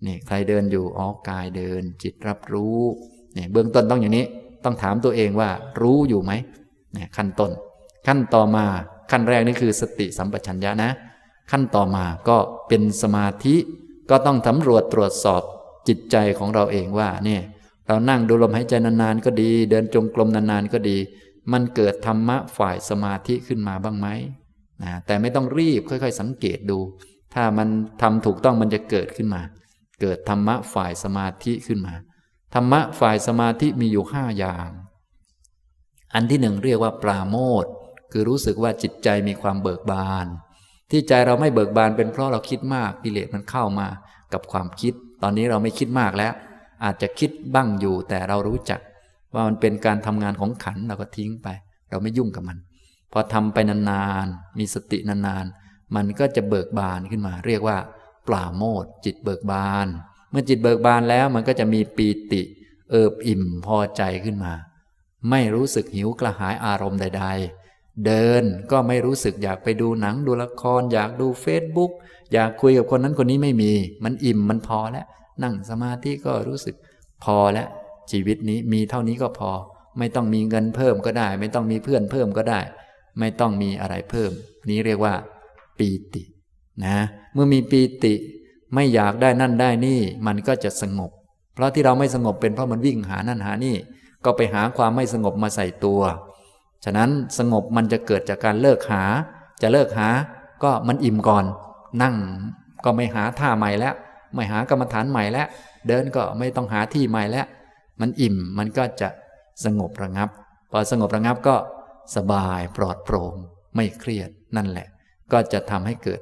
[0.06, 2.78] นี่ใครเดินอยู่อ๋อกายเดิน จิตรับรู้
[3.34, 4.26] เนี่ยเบื้องต้นต้องอย่างนี้
[4.64, 5.50] ต้องถามตัวเองว่า
[5.82, 6.32] รู้อยู่ไหม
[6.92, 7.50] เนี่ยขั้นต้น
[8.06, 8.64] ขั้นต่อมา
[9.10, 10.90] ขั้นแรกนี่คือสติสัมปชัญญะนะ
[11.50, 12.36] ขั้นต่อมาก็
[12.68, 13.56] เป็นสมาธิ
[14.10, 15.42] ก็ต้องสำรวจตรวจสอบ
[15.88, 17.42] จิตใจของเราเองว่าเนี่ย
[17.86, 20.96] เรานั่งดูลมหายใจนานๆก็ดี เดินจงกรมนานๆก็ดี
[21.52, 24.08] มันเกิดธรรมะฝ่ายสมาธิขึ้นมาบ้างไหม
[24.82, 26.78] นะแต่ไม่ต้องรีบค่อย ๆ สังเกตดู
[27.34, 27.68] ถ้ามัน
[28.02, 29.42] ทำถูกต้องมันจะเกิดขึ้นมา
[30.00, 31.94] เกิดธรรมะฝ่ายสมาธิขึ้นมา
[32.54, 34.70] ธรรมะฝ่ายสมาธิมีอยู่ห้าอย่าง
[36.14, 37.64] อันที่หนึ่งเรียกว่าปราโมท
[38.12, 40.26] คือรู้สึกว่าจิตใจมีความเบิกบาน
[40.90, 43.88] ที่ใจเราไม่เบิกบานเป็นเพราะเราคิดมากกิเลสมันเข้ามา
[44.32, 46.32] กับความคิด ตอนนี้เราไม่คิดมากแล้ว
[46.84, 48.80] อาจจะคิดบ้างอยู่แต่เรารู้จัก
[49.34, 51.48] ว่ามันเป็นการทำงานของขันเราก็ทิ้งไป
[51.90, 52.58] เราไม่ยุ่งกับมัน
[53.12, 57.78] พอทำไปนานๆมีสตินานๆมันก็จะเบิกบานขึ้นมา เรียกว่า
[58.28, 59.86] ปราโมทย์จิตเบิกบาน
[60.30, 62.42] เมื่อจิตเบิกบานแล้วมันก็จะมีปีติ
[62.90, 64.52] เอิบอิ่มพอใจขึ้นมา
[65.30, 67.65] ไม่รู้สึกหิวกระหายอารมณ์ใด ๆ
[68.04, 71.92] เดินก็ไม่รู้สึกอยากไปดูหนังดูละคร อยากดูเฟซบุ๊ก
[72.32, 73.72] อยากคุยกับคนนั้นคนนี้ไม่มี
[74.04, 75.06] มันอิ่มมันพอแล้ว
[75.42, 76.74] นั่งสมาธิก็รู้สึก
[77.24, 77.68] พอแล้ว
[78.10, 79.50] ชีวิตนี้มีเท่านี้ก็พอ
[79.98, 82.60] ไม่ต้องมีเงินเพิ่มก็ได้ ไม่ต้องมีเพื่อนเพิ่มก็ได้
[83.18, 84.30] ไม่ต้องมีอะไรเพิ่ม
[84.68, 85.14] นี้เรียกว่า
[85.78, 86.22] ปีติ
[86.84, 86.98] นะ
[87.34, 88.14] เมื่อมีปีติ
[88.74, 91.10] ไม่อยากได้นั่นได้นี่ มันก็จะสงบ
[91.54, 93.76] เพราะที่เราไม่สงบเป็นเพราะมันวิ่งหานั่นหานี่
[94.24, 96.00] ก็ไปหาความไม่สงบมาใส่ตัว
[96.84, 99.02] ฉะนั้นสงบมันจะเกิดจากการเลิกหา
[99.62, 100.08] จะเลิกหา
[100.64, 101.44] ก็มันอิ่มก่อน
[102.02, 102.16] นั่ง
[102.84, 103.94] ก็ไม่หาท่าใหม่แล้ว
[104.34, 105.46] ไม่หากรรมฐานใหม่แล้ว
[105.88, 107.46] เดินก็ไม่ต้องหาที่ใหม่แล้ว
[108.00, 109.08] มันอิ่มมันก็จะ
[109.64, 110.28] สงบระงับ
[110.70, 111.56] พอสงบระงับก็
[112.16, 113.34] สบายปลอดโปร่ง
[113.76, 114.86] ไม่เครียดนั่นแหละ
[115.32, 116.20] ก็จะทำให้เกิด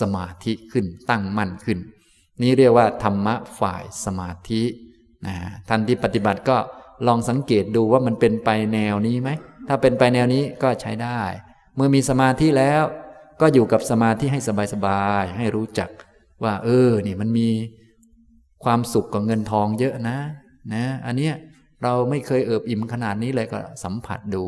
[0.00, 1.78] สมาธิขึ้นตั้งมั่นขึ้น
[2.42, 4.62] นี้เรียกว่าธรรมะฝ่ายสมาธิ
[5.26, 5.34] นะ
[5.68, 6.56] ท่านที่ปฏิบัติก็
[7.06, 9.30] ลองสังเกตดูว่ามันเป็นไปแนวนี้ไหม
[9.68, 11.20] ถ้าเป็นไปแนวนี้ก็ใช้ได้
[11.76, 12.82] เมื่อมีสมาธิแล้ว
[13.40, 14.40] ก็อยู่กับสมาธิให้
[14.74, 15.90] สบายๆให้รู้จัก
[16.44, 17.48] ว่า เออ นี่มันมี
[18.64, 20.18] ความสุขกับเงินทองเยอะนะ
[20.74, 21.34] นะ อันเนี้ย
[21.82, 24.44] เราไม่เคยเอิบอิ่มขนาดนี้เลยก็สัมผัสดู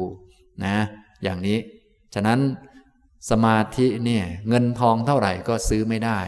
[0.64, 0.76] นะ
[1.22, 1.58] อย่างนี้
[2.14, 2.38] ฉะนั้น
[3.30, 6.18] สมาธิเนี่ยเงินทองเท่าไหร่ก็ซื้อไม่ได้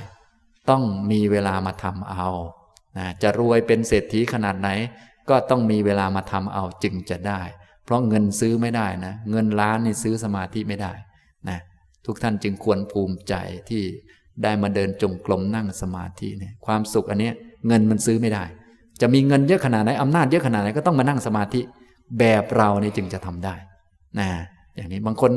[0.70, 2.29] ต้องมีเวลามาทำเอา
[2.98, 4.68] นะจะรวยเป็นเศรษฐีขนาดไหน
[5.29, 7.40] ก็ต้องมีเวลามาทำเอาจึงจะได้
[7.88, 10.92] เพราะเงินซื้อไม่ได้นะ เงินล้านนี่ซื้อสมาธิไม่ได้
[11.48, 11.59] นะ
[12.07, 13.35] ทุกท่านจึงควรภูมิใจ
[13.68, 13.83] ที่
[14.42, 17.31] ได้มาเดินจงกรมนั่งสมาธิเนี่ยความสุขอันนี้
[17.66, 18.44] เงินมันซื้อไม่ได้
[19.01, 21.61] จะมีเงินเยอะขนาดไหนอำนาจเยอะขนาดไหนก็ต้องมานั่งสมาธิ
[22.18, 23.55] แบบเรานี่จึงจะทำได้
[24.18, 24.29] นะ
[24.74, 25.31] อย่างนี้บางคน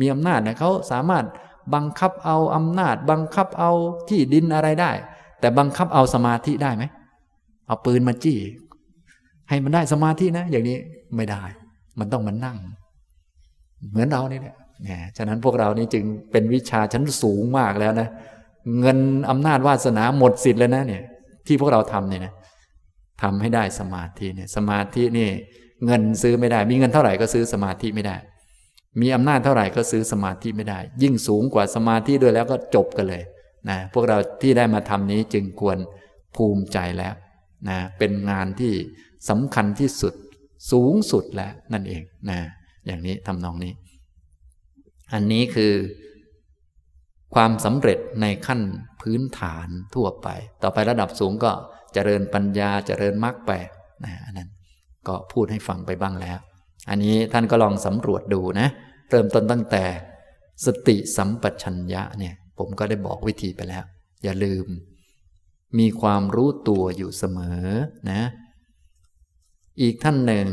[0.00, 1.24] มีอำนาจนี่ยเขาสามารถ
[1.74, 3.70] บังคับเอาอำนาจ บังคับเอา
[4.08, 4.90] ที่ดินอะไรได้
[5.40, 6.84] แต่บังคับเอาสมาธิได้ไหม
[7.66, 8.38] เอาปืนมาจี้
[9.48, 10.76] ให้มันได้สมาธินะ อย่างนี้
[11.16, 11.42] ไม่ได้
[12.00, 12.58] มันต้องมานั่ง
[13.90, 18.08] เหมือนเรานี่แหละเนี่ยฉะนั้นพวกเรานี่จึงเป็นวิชาชั้นสูงมากแล้วนะ
[18.80, 18.98] เงิน
[19.30, 21.02] อำนาจวาสนาหมดสิทธิ์แล้วนะเนี่ย
[21.46, 22.32] ที่พวกเราทำเนี่ยนะ
[23.22, 25.28] ทำให้ได้สมาธิเนี่ย สมาธินี่
[25.86, 28.16] เงินซื้อไม่ได้ มีเงินเท่าไหร่ก็ซื้อสมาธิไม่ได้
[29.00, 33.22] มีอำนาจเท่าไหร่ก็ซื้อสมาธิไม่ได้ ยิ่งสูงกว่าสมาธิด้วยแล้วก็จบกันเลย
[33.68, 35.78] นะพวกเราที่ได้มาทำนี้จึงควร
[36.36, 37.14] ภูมิใจแล้ว
[37.68, 38.72] นะเป็นงานที่
[39.28, 40.14] สำคัญที่สุด
[40.70, 42.38] สูงสุดแล้วนั่นเองนะ
[42.86, 43.72] อย่างนี้ทำนองนี้
[45.12, 45.74] อันนี้คือ
[47.34, 48.60] ความสำเร็จในขั้น
[49.02, 50.28] พื้นฐานทั่วไป
[50.62, 51.52] ต่อไประดับสูงก็
[51.94, 53.52] เจริญปัญญาเจริญมรรคไป
[54.04, 54.48] นะอันนั้น
[55.08, 56.38] ก็พูดให้ฟังไปบ้างแล้ว
[56.90, 58.68] อันนี้ท่านก็ลองสำรวจดูนะ
[59.10, 59.84] เริ่มต้นตั้งแต่
[60.64, 63.84] สติสัมปชัญญะเนี่ย ผมก็ได้บอกวิธีไปแล้ว
[64.24, 64.66] อย่าลืม
[65.78, 67.66] มีความรู้ตัวอยู่เสมอ
[68.10, 68.20] นะ
[69.80, 70.48] อีกท่านหนึ่ง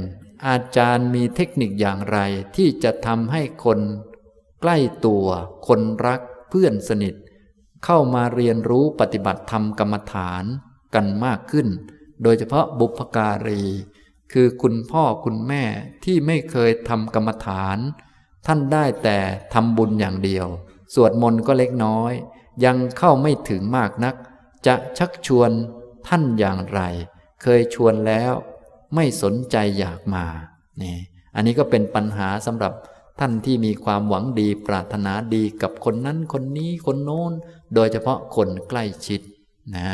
[0.48, 2.18] อาจารย์มีเทคนิคอย่างไร
[2.56, 3.80] ที่จะทำให้คน
[4.62, 5.26] ใกล้ตัว
[5.68, 7.16] คนรักเพื่อนสนิท
[7.86, 10.44] เข้ามาเรียนรู้ปฏิบัติธรรมกรรมฐาน
[10.96, 11.68] กันมากขึ้น
[12.24, 13.64] โดยเฉพาะบุพการี
[14.34, 15.64] คือคุณพ่อคุณแม่
[16.04, 17.78] ที่ไม่เคยทำกรรมฐาน
[18.46, 19.18] ท่านได้แต่
[19.54, 20.48] ทำบุญอย่างเดียว
[20.94, 22.14] สวดมนต์ก็เล็กน้อย
[22.66, 24.16] ยังเข้าไม่ถึงมากนัก
[24.68, 25.52] จะชักชวน
[26.08, 26.82] ท่านอย่างไร
[27.42, 28.34] เคยชวนแล้ว
[28.96, 30.26] ไม่สนใจอยากมา
[30.82, 30.98] นี่
[31.36, 32.74] อันนี้ก็เป็นปัญหาสำหรับ
[33.20, 37.34] ท่านที่มีความหวังดีปรารถนาดีกับคนนั้นคนนี้คนโน้น
[37.76, 39.22] โดยเฉพาะคนใกล้ชิด
[39.76, 39.90] นะ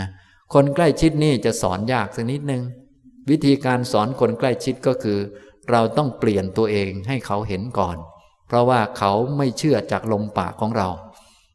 [0.54, 2.64] คนใกล้ชิดนี่จะสอนยากสักนิดนึง
[3.30, 5.20] วิธีการสอนคนใกล้ชิดก็คือ
[5.72, 7.98] เราต้องเปลี่ยนตัวเองให้เขาเห็นก่อน
[8.48, 10.90] เพราะว่าเขาไม่เชื่อจากลมปากของเรา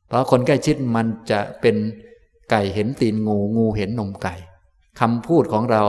[0.09, 1.77] เพราะคนใกล้ชิดมันจะเป็น
[2.51, 4.35] ไก่เห็นตีนงูงูเห็นนมไก่
[5.01, 5.85] คำพูดของเรา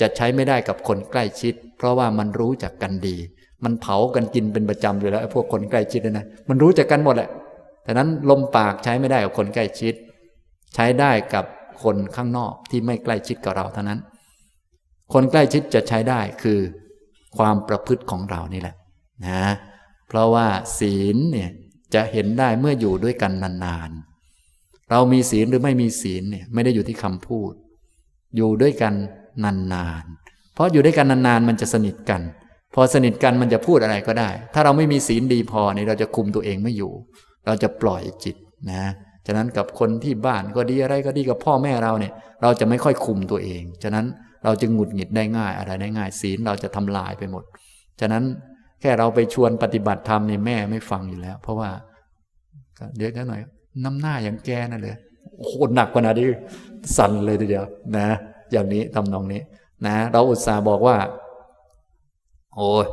[0.00, 3.16] จะใช้ไม่ได้กับคนใกล้ชิด เพราะว่ามันรู้จักกันดี
[3.64, 7.30] มันเผากันกินเป็นประจำอยู่แล้วพวกคนใกล้ชิดนะมันรู้จักกันหมดแหละ
[7.84, 9.94] แต่นั้นลมปากใช้ไม่ได้กับคนใกล้ชิด
[10.74, 11.44] ใช้ได้กับ
[11.82, 14.00] คนข้างนอกที่ไม่ใกล้ชิดกับเราเท่านั้น
[15.12, 16.58] คนใกล้ชิดจะใช้ได้คือ
[17.36, 18.74] ความประพฤติของเรานี่แหละ
[19.26, 19.44] นะ
[20.08, 20.46] เพราะว่า
[20.78, 21.50] ศีลเนี่ย
[21.94, 23.32] จะเห็นได้เมื่ออยู่ด้วยกัน
[23.64, 27.52] นานๆเรามีศีลหรือไม่มีศีลเนี่ยไม่ได้อยู่ที่คำพูด
[28.36, 28.94] อยู่ด้วยกัน
[29.44, 32.20] นานๆ เพราะอยู่ด้วยกันนานๆ มันจะสนิทกัน
[32.74, 36.92] พอสนิทกันมันจะพูดอะไรก็ได้ ถ้าเราไม่มีศีลดีพอเนี่ยเราจะคุมตัวเองไม่อยู่
[37.46, 38.36] เราจะปล่อยจิต
[38.72, 38.84] นะ
[39.26, 42.12] ฉะนั้นกับคนที่บ้านก็ดีอะไรก็ดีกับพ่อแม่เราเนี่ย
[42.42, 44.06] เราจะไม่ค่อยคุมตัวเอง ฉะนั้น
[44.44, 47.44] เราจะหงุดหงิดได้ง่ายอะไรได้ง่าย ศีลเราจะทำลายไปหมด
[48.00, 48.24] ฉะนั้น
[48.80, 51.70] แค่เราไปชวนปฏิบัติธรรมเนี่ยแม่ไม่ฟังอยู่แล้ว เพราะว่า
[52.96, 53.40] เดี๋ยวหน่อย
[53.84, 54.96] น้ำหน้าอย่างแกนั่นเลย
[55.44, 56.24] โคตรหนักกว่านั้นดิ
[56.96, 57.64] สั่นเลยทีเดียว
[57.96, 58.08] นะ
[58.52, 59.40] อย่างนี้ทำนองนี้
[59.86, 60.96] นะ เราอุตส่าห์บอกว่า
[62.56, 62.86] โอ้ย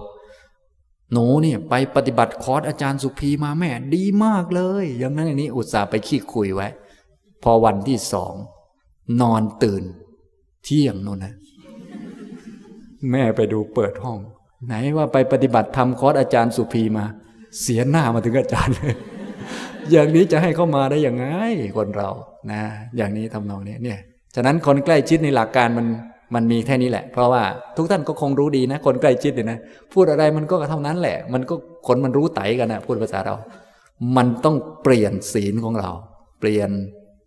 [1.11, 6.67] หนูเนี่ยไปปฏิบัติคอร์สอาจารย์สุภีมาแม่ ดีมากเลย อย่างนั้นอย่างนี้อุตส่าห์ไปขี้คุยไว้
[7.43, 8.33] พอวันที่สอง
[9.21, 9.83] นอนตื่น
[10.63, 11.33] เที่ยงนู่นนะ
[13.11, 14.19] แม่ไปดูเปิดห้อง
[14.65, 17.05] ไหนว่าไปปฏิบัติธรรมคอร์สอาจารย์สุภีมา
[17.61, 18.95] เสียหน้ามาถึงอาจารย์เลย
[19.91, 21.25] อย่างนี้จะให้เข้ามาได้ยังไง
[21.77, 22.09] คนเรา
[22.51, 22.61] นะ
[22.97, 23.99] อย่างนี้ทำนองนี้เนี่ย
[24.35, 25.87] ฉะนั้นคนใกล้ชิดในหลักการมัน
[26.35, 27.43] มันมีแค่นี้แหละ เพราะว่า
[27.77, 29.59] ทุกท่านก็คงรู้ดีนะ คนใกล้ชิดเนี่ยนะ
[29.93, 31.55] พูดอะไรมันก็เท่านั้นแหละ มันก็
[31.87, 33.35] คนมันรู้ไตกันนะพูดภาษาเรา
[34.17, 35.89] มันต้องเปลี่ยนศีลของเรา
[36.39, 36.69] เปลี่ยน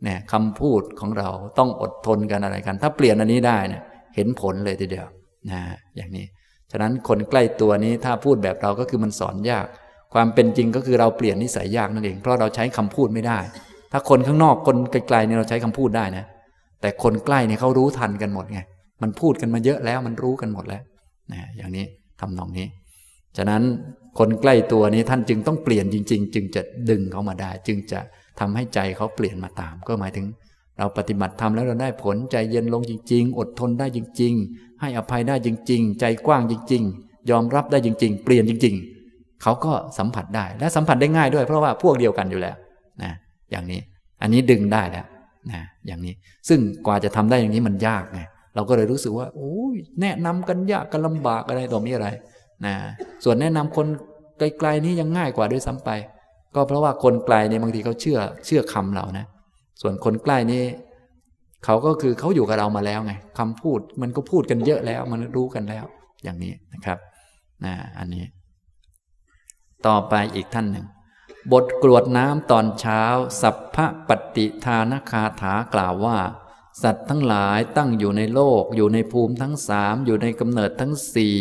[0.04, 3.82] เนี่ยคำพูดของเราต้องอดทนกันอะไรกัน ถ้าเปลี่ยนอันนี้ได้เนี่ย
[4.16, 5.06] เห็นผลเลยทีเดียว
[5.50, 5.60] นะ
[5.96, 6.26] อย่างนี้
[6.70, 9.66] ฉะนั้นคนใกล้ตัวนี้ถ้าพูดแบบเราก็คือมันสอนยาก
[10.14, 13.38] ความเป็นจริงก็คือเราเปลี่ยนนิสัยยากนั่นเอง เพราะเราใช้คำพูดไม่ได้
[13.92, 16.24] ถ้าคนข้างนอกคนไกลๆเนี่ยเราใช้คำพูดได้นะ
[16.80, 18.60] แต่คนใกล้เนี่ยเขารู้ทันกันหมดไง
[19.02, 20.82] มันพูดกันมาเยอะแล้วมันรู้กันหมดแล้ว
[21.32, 21.84] นะอย่างนี้
[22.20, 22.66] ทำนองนี้
[23.36, 23.62] ฉะนั้น
[24.18, 28.00] คนใกล้ตัวนี้ท่านจึงต้องเปลี่ยนจริง ๆ จึงจะดึงเขามาได้ จึงจะ
[28.40, 30.26] ทำให้ใจเขาเปลี่ยนมาตาม ก็หมายถึง
[30.78, 38.99] เราปฏิบัติทำแล้วเราได้ผลใจเย็นลงจริง ๆ อดทนได้จริง ๆ ให้อภัยได้จริง ๆ ใจกว้างจริง ๆ ยอมรับได้จริง ๆ เปลี่ยนจริง ๆ
[39.42, 42.56] เขาก็สัมผัสได้และสัมผัสได้ง่ายด้วย เพราะว่าพวกเดียวกันอยู่แล้ว
[43.02, 43.12] นะ
[43.50, 43.80] อย่างนี้
[44.22, 45.06] อันนี้ดึงได้แล้ว
[45.52, 46.14] นะอย่างนี้
[46.48, 48.20] ซึ่งกว่าจะทำได้อย่างนี้มันยากไง
[48.54, 52.08] เราก็เลยรู้สึกว่าโอ้ยแนะนำกันยากกันลำบากอะไรต่อมีอะไร
[52.66, 52.74] นะ
[53.24, 53.86] ส่วนแนะนำคน
[54.38, 55.90] ไกลๆนี้ยังง่ายกว่าด้วยซ้ำไป
[56.54, 59.26] ก็เพราะว่าคนไกลเนี่ยบางทีเขาเชื่อเชื่อคำเรานะ
[59.82, 60.62] ส่วนคนใกล้นี่
[61.64, 65.84] เขาก็คือเขาอยู่กับเรามาแล้วไงคำพูดมันก็พูดกันเยอะแล้ว มันรู้กันแล้ว
[66.24, 66.98] อย่างนี้นะครับ
[67.64, 68.24] นะอันนี้
[69.86, 70.86] ต่อไปอีกท่านหนึ่ง
[71.52, 73.02] บทกรวดน้ำตอนเช้า
[73.40, 76.18] สัพพะปฏิทานคาถากล่าวว่า
[76.82, 81.36] สัตว์ทั้งหลายตั้งอยู่ในโลก อยู่ในภูมิทั้งสามอยู่ในกำเนิดทั้งสี่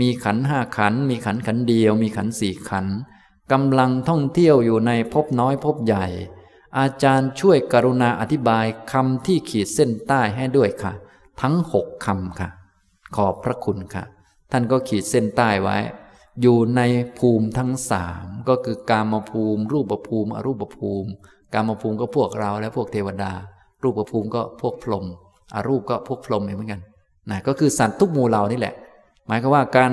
[0.00, 2.86] มีขันห้าขัน มีขันขันเดียว มีขันสี่ขัน
[3.52, 6.06] กำลังท่องเที่ยวอยู่ในภพน้อยภพใหญ่
[6.78, 10.92] อาจารย์ช่วยกรุณาอธิบายคำที่ขีดเส้นใต้ให้ด้วยค่ะ
[11.40, 12.48] ทั้งหกคำค่ะ
[13.16, 14.04] ขอบพระคุณค่ะ
[14.52, 15.76] ท่านก็ขีดเส้นใต้ไว้
[16.42, 16.80] อยู่ใน
[17.18, 21.08] ภูมิทั้งสามก็คือกามภูมิ รูปภูมิ อรูปภูมิ
[21.54, 23.32] กามภูมิก็พวกเราและพวกเทวดา
[23.82, 25.04] รูปภูมิก็พวกพรหม
[25.54, 26.80] อรูปก็พวกพรหมเหมือนกัน
[27.30, 28.74] นะก็คือสัตว์ทุกหมู่เหล่านี่แหละ
[29.26, 29.92] หมายความว่าการ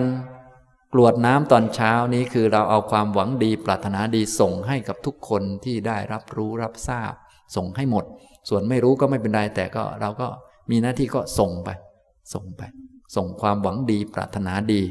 [0.93, 7.13] กรวดน้ำตอนเช้านี้คือเราเอาความหวังดีปรารถนาดีส่งให้กับทุกคนที่ได้รับรู้รับทราบ
[7.55, 8.05] ส่งให้หมด
[8.49, 10.27] ส่วนไม่รู้ก็ไม่เป็นไรแต่ก็เราก็
[10.69, 11.69] มีหน้าที่ก็ส่งไป
[12.34, 12.62] ส่งไป
[13.15, 14.81] ส่งความหวังดีปรารถนาดี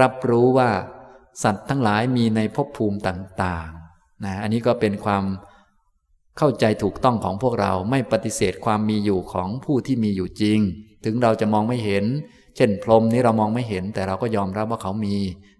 [0.00, 0.70] รับรู้ว่า
[1.42, 5.24] สัตว์ทั้งหลายมีในภพภูมิต่างๆนะอันนี้ก็เป็นความ
[6.38, 10.58] เข้าใจถูกต้องของพวกเราไม่ปฏิเสธความมีอยู่ของผู้ที่มีอยู่จริง
[11.04, 12.04] ถึงเราจะมองไม่เห็น
[12.56, 15.16] เช่น พรหมนี้เรามองไม่เห็น แต่เราก็ยอมรับว่าเขามี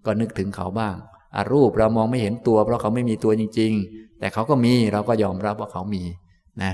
[0.06, 0.94] ก็นึกถึงเขาบ้าง
[1.36, 6.02] อารูปเรามองไม่เห็นตัว เพราะเขาไม่มีตัวจริง ๆ แต่เขาก็มีเราก็ยอมรับว่าเขามี
[6.62, 6.72] นะ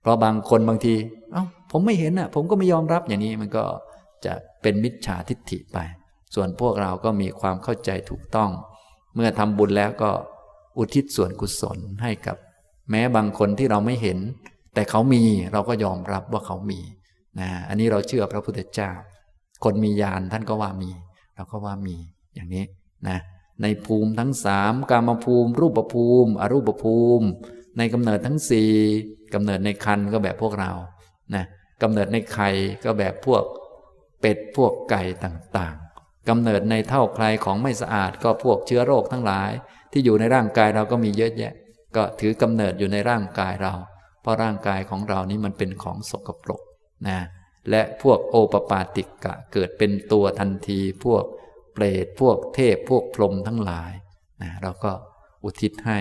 [0.00, 0.94] เพราะบางคนบางที
[1.32, 3.64] เอา้าผมไม่เห็นอะ ผมก็ไม่ยอมรับอย่างนี้มันก็
[4.24, 4.32] จะ
[4.62, 5.78] เป็นมิจฉาทิฏฐิไป
[6.34, 8.50] ส่วนพวกเราก็มีความเข้าใจถูกต้อง
[9.14, 10.10] เมื่อทำบุญแล้วก็
[10.78, 12.36] อุทิศส่วนกุศลให้กับ
[12.90, 14.18] แม้บางคนที่เราไม่เห็น
[14.74, 16.80] แต่เขามีเราก็ยอมรับว่าเขามี
[17.40, 18.90] นะอันนี้เราเชื่อพระพุทธเจ้า
[19.64, 20.90] คนมีญาณท่านก็ว่ามี
[21.36, 21.96] เราก็ว่ามี
[22.34, 22.64] อย่างนี้
[23.08, 23.18] นะ
[23.62, 27.26] ในภูมิทั้งสามกามภูมิ รูปภูมิ อรูปภูมิ
[27.78, 28.72] ในกำเนิดทั้งสี่
[29.34, 30.72] กำเนิดในคันก็แบบพวกเรา
[31.34, 31.44] นะ
[31.82, 32.48] กำเนิดในไข่
[32.84, 33.42] ก็แบบพวก
[34.20, 35.74] เป็ดพวกไก่ต่าง
[36.28, 39.50] กำเนิดในเท่าใครของไม่สะอาดก็พวกเชื้อโรคทั้งหลาย
[39.92, 41.52] ที่อยู่ในร่างกายเราก็มีเยอะแยะ
[41.96, 43.74] ก็ถือกำเนิดอยู่ในร่างกายเรา
[44.22, 46.62] เพราะร่างกายของเรานี้มันเป็นของสกปรก
[47.08, 47.18] นะ
[47.70, 51.24] และพวกโอปปาติกะเกิดเป็นตัวทันที พวก
[51.74, 53.92] เปรตพวกเทพพวกพรหมทั้งหลาย
[54.42, 54.92] นะเราก็
[55.44, 55.98] อุทิศให้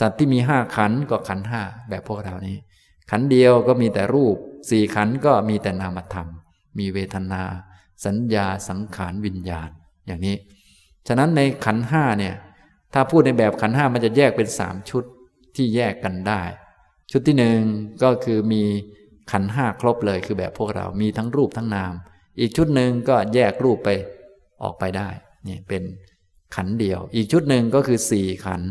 [0.00, 2.56] สัตว์ที่มีห้าขันก็ขันห้าแบบพวกเรานี้
[3.10, 4.36] ขันเดียวก็มีแต่รูป
[4.70, 6.28] สี่ขันก็มีแต่นามธรรม
[6.78, 7.42] มีเวทนา
[8.06, 9.70] สัญญาสังขารวิญญาณ
[10.06, 10.36] อย่างนี้
[11.08, 12.34] ฉะนั้นในขันห้าเนี่ย
[12.94, 15.04] ถ้าพูดในแบบขันห้ามันจะแยกเป็นสามชุด
[15.56, 16.42] ที่แยกกันได้
[17.12, 17.60] ชุดที่หนึ่ง
[18.02, 18.62] ก็คือมี
[19.32, 21.92] ขันห้าครบเลยคือแบบพวกเรามีทั้งรูปทั้งนาม
[22.40, 23.88] อีกชุดหนึ่งก็แยกรูปไป
[24.62, 25.08] ออกไปได้
[25.48, 25.82] นี่เป็น
[26.56, 28.62] ขันเดียว อีกชุดหนึ่งก็คือสี่ขัน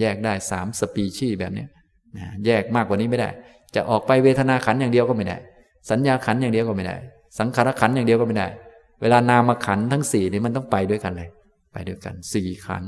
[0.00, 1.64] แยกได้สามสปีชีแบบนี้
[2.46, 3.30] แยกมากกว่านี้ไม่ได้
[3.74, 5.36] จะออกไปเวทนาขันอย่างเดียวก็ไม่ได้
[5.90, 6.96] สัญญาขันอย่างเดียวก็ไม่ได้
[7.38, 8.48] สังขารขันอย่างเดียวก็ไม่ได้
[9.00, 11.28] เวลานามขันทั้งสี่นี่มันต้องไปด้วยกันเลย
[11.72, 12.84] ไปด้วยกันสี่ขัน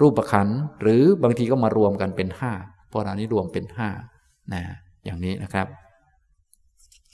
[0.00, 0.48] รูปขัน
[0.80, 2.52] หรือบางทีก็มารวมกันเป็นห้า
[2.90, 3.88] พวกเรานี้รวมเป็นห้า
[4.52, 4.62] นะ
[5.04, 5.66] อย่างนี้นะครับ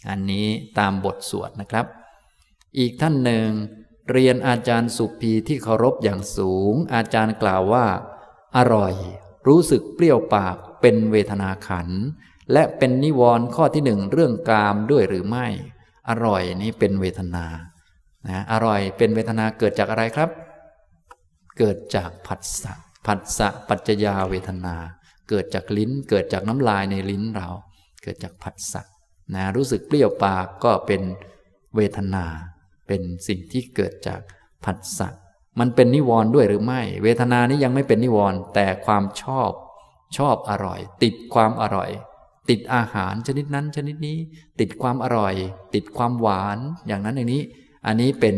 [0.08, 0.46] อันนี้
[0.78, 1.86] ตามบทสวดนะครับ
[2.78, 3.48] อีกท่านหนึ่ง
[4.10, 7.86] เรียนอาจารย์สุพีที่เคารพอย่างสูง อาจารย์กล่าวว่า
[8.56, 8.94] อร่อย
[9.48, 11.88] รู้สึกเปรี้ยวปากเป็นเวทนาขัน
[12.52, 15.46] และเป็นนิวรณ์ข้อที่หนึ่งเรื่องกามด้วยหรือไม่
[16.10, 17.46] อร่อยนี้เป็นเวทนา
[18.28, 20.30] นะอร่อยเป็นเวทนาเกิดจากอะไรครับ
[21.58, 22.72] เกิดจากผัสสะ
[23.06, 24.76] ผัสสะปัจจยาเวทนา
[25.28, 27.48] เกิดจากลิ้น เกิดจากน้ำลายในลิ้นเรา
[28.02, 28.82] เกิดจากผัสสะ
[29.34, 31.02] นะรู้สึกเปรี้ยวปากก็เป็น
[31.76, 32.24] เวทนา
[32.86, 34.20] เป็นสิ่งที่เกิดจาก
[34.64, 35.08] ผัสสะ
[35.60, 39.50] มันเป็นนิวรณ์ด้วยหรือไม่ เวทนานี้ยังไม่เป็นนิวรณ์แต่ความชอบ
[40.16, 41.90] ชอบอร่อย ติดความอร่อย
[42.50, 44.16] ติดอาหารชนิดนั้นชนิดนี้
[44.60, 45.34] ติดความอร่อย
[45.74, 47.42] ติดความหวานอย่างนั้นอย่างนี้
[47.86, 48.34] อันนี้เป็น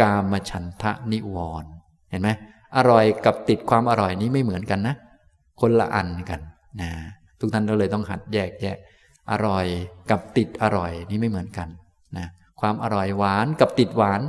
[0.00, 1.70] กามฉันทะนิวรณ์
[2.10, 2.30] เห็นไหม
[2.76, 4.94] อร่อยกับติดความอร่อยนี้ไม่เหมือนกันนะ
[5.60, 6.40] คนละอันกัน
[6.80, 6.90] นะ
[7.40, 8.76] ทุกท่านก็เลยต้องหัดแยกแยะ
[9.30, 9.66] อร่อย
[10.10, 11.68] กับติดอร่อยนี่ไม่เหมือนกัน
[12.16, 12.26] นะ
[12.60, 14.20] ความอร่อยหวานกับติดหวาน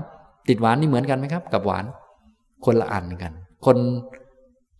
[0.49, 1.85] ติดหวานนี่เหมือนกันไหมครับ กับหวาน
[2.65, 3.33] คนละอันกัน
[3.65, 3.77] คน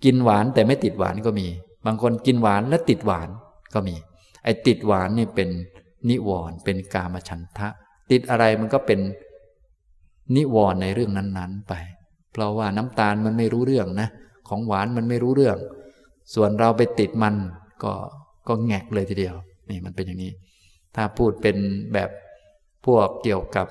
[0.05, 1.47] กินหวานแต่ไม่ติดหวานก็มี
[1.85, 3.29] บางคนกินหวานและติดหวาน
[3.73, 3.95] ก็มี
[4.45, 5.49] ไอ้ติดหวานนี่เป็น
[6.09, 7.67] นิวรณ์เป็นกามฉันทะ
[8.11, 8.99] ติดอะไรมันก็เป็น
[10.35, 11.73] นิวรณ์ในเรื่องนั้นๆไป
[12.31, 14.09] เพราะว่าน้ำตาลมันไม่รู้เรื่องนะ
[14.47, 15.57] ของหวานมันไม่รู้เรื่อง
[16.33, 17.35] ส่วนเราไปติดมัน
[17.83, 17.93] ก็
[18.47, 19.35] ก็แงกเลยทีเดียว
[19.69, 20.31] นี่มันเป็นอย่างนี้
[20.95, 21.57] ถ้าพูดเป็น
[21.93, 22.09] แบบ
[22.85, 23.67] พวกเกี่ยวกับ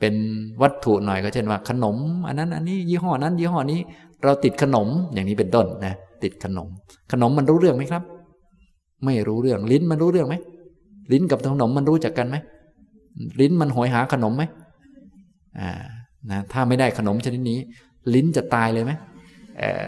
[0.00, 0.14] เป็น
[0.62, 3.80] วัตถุหน่อยก็เช่นว่าขนม อันนั้นอันนี้ยี่ห้อนั้น ยี่ห้อนี้
[4.24, 6.68] เราติดขนมอย่างนี้เป็นต้นนะติดขนม
[7.12, 8.02] ขนมมันรู้เรื่องไหมครับ
[9.04, 10.36] ไม่รู้เรื่อง ลิ้นมันรู้เรื่องไหม
[11.12, 12.36] ลิ้นกับขนมมันรู้จักกันไหม
[13.40, 14.42] ลิ้นมันหอยหาขนมไหม
[15.60, 15.70] อ่า
[16.30, 17.58] นะถ้าไม่ได้ขนมชนิดนี้
[18.14, 18.92] ลิ้นจะตายเลยไหม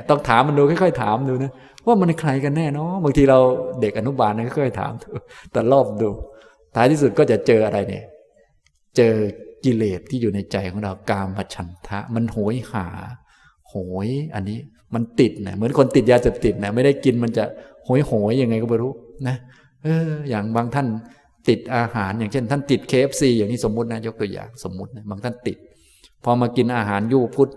[0.08, 1.52] ต้องถามมันดูค่อยๆถามดูนะ
[1.86, 3.38] ว่ามันใครกันแน่เนาะบางทีเรา
[3.80, 4.92] เด็กอนุบาลนะค่อยๆถาม
[5.52, 6.08] แต่รอบดู
[6.74, 8.04] ท้ายที่สุดก็จะเจออะไรเนี่ย
[8.96, 9.14] เจอ
[9.64, 12.86] กิเลสที่อยู่ในใจของเรากามฉันทะ มันโหยหา
[13.68, 13.74] โห
[14.06, 14.58] ย อันนี้
[14.94, 17.44] มันติดนะเหมือนคนติดยาเสพติดนะไม่ได้กินมันจะ
[17.84, 18.92] โหยโหยยังไงก็ไม่รู้
[19.28, 19.36] นะ
[19.84, 20.86] เอออย่างบางท่าน
[21.48, 25.58] ติดอาหาร อย่างเช่น ท่านติดเคฟซีอย่างนี้สมมตินะยกตัวอย่างสมมตินะบางท่านติด
[26.24, 27.52] พอมากินอาหารยูพุทธ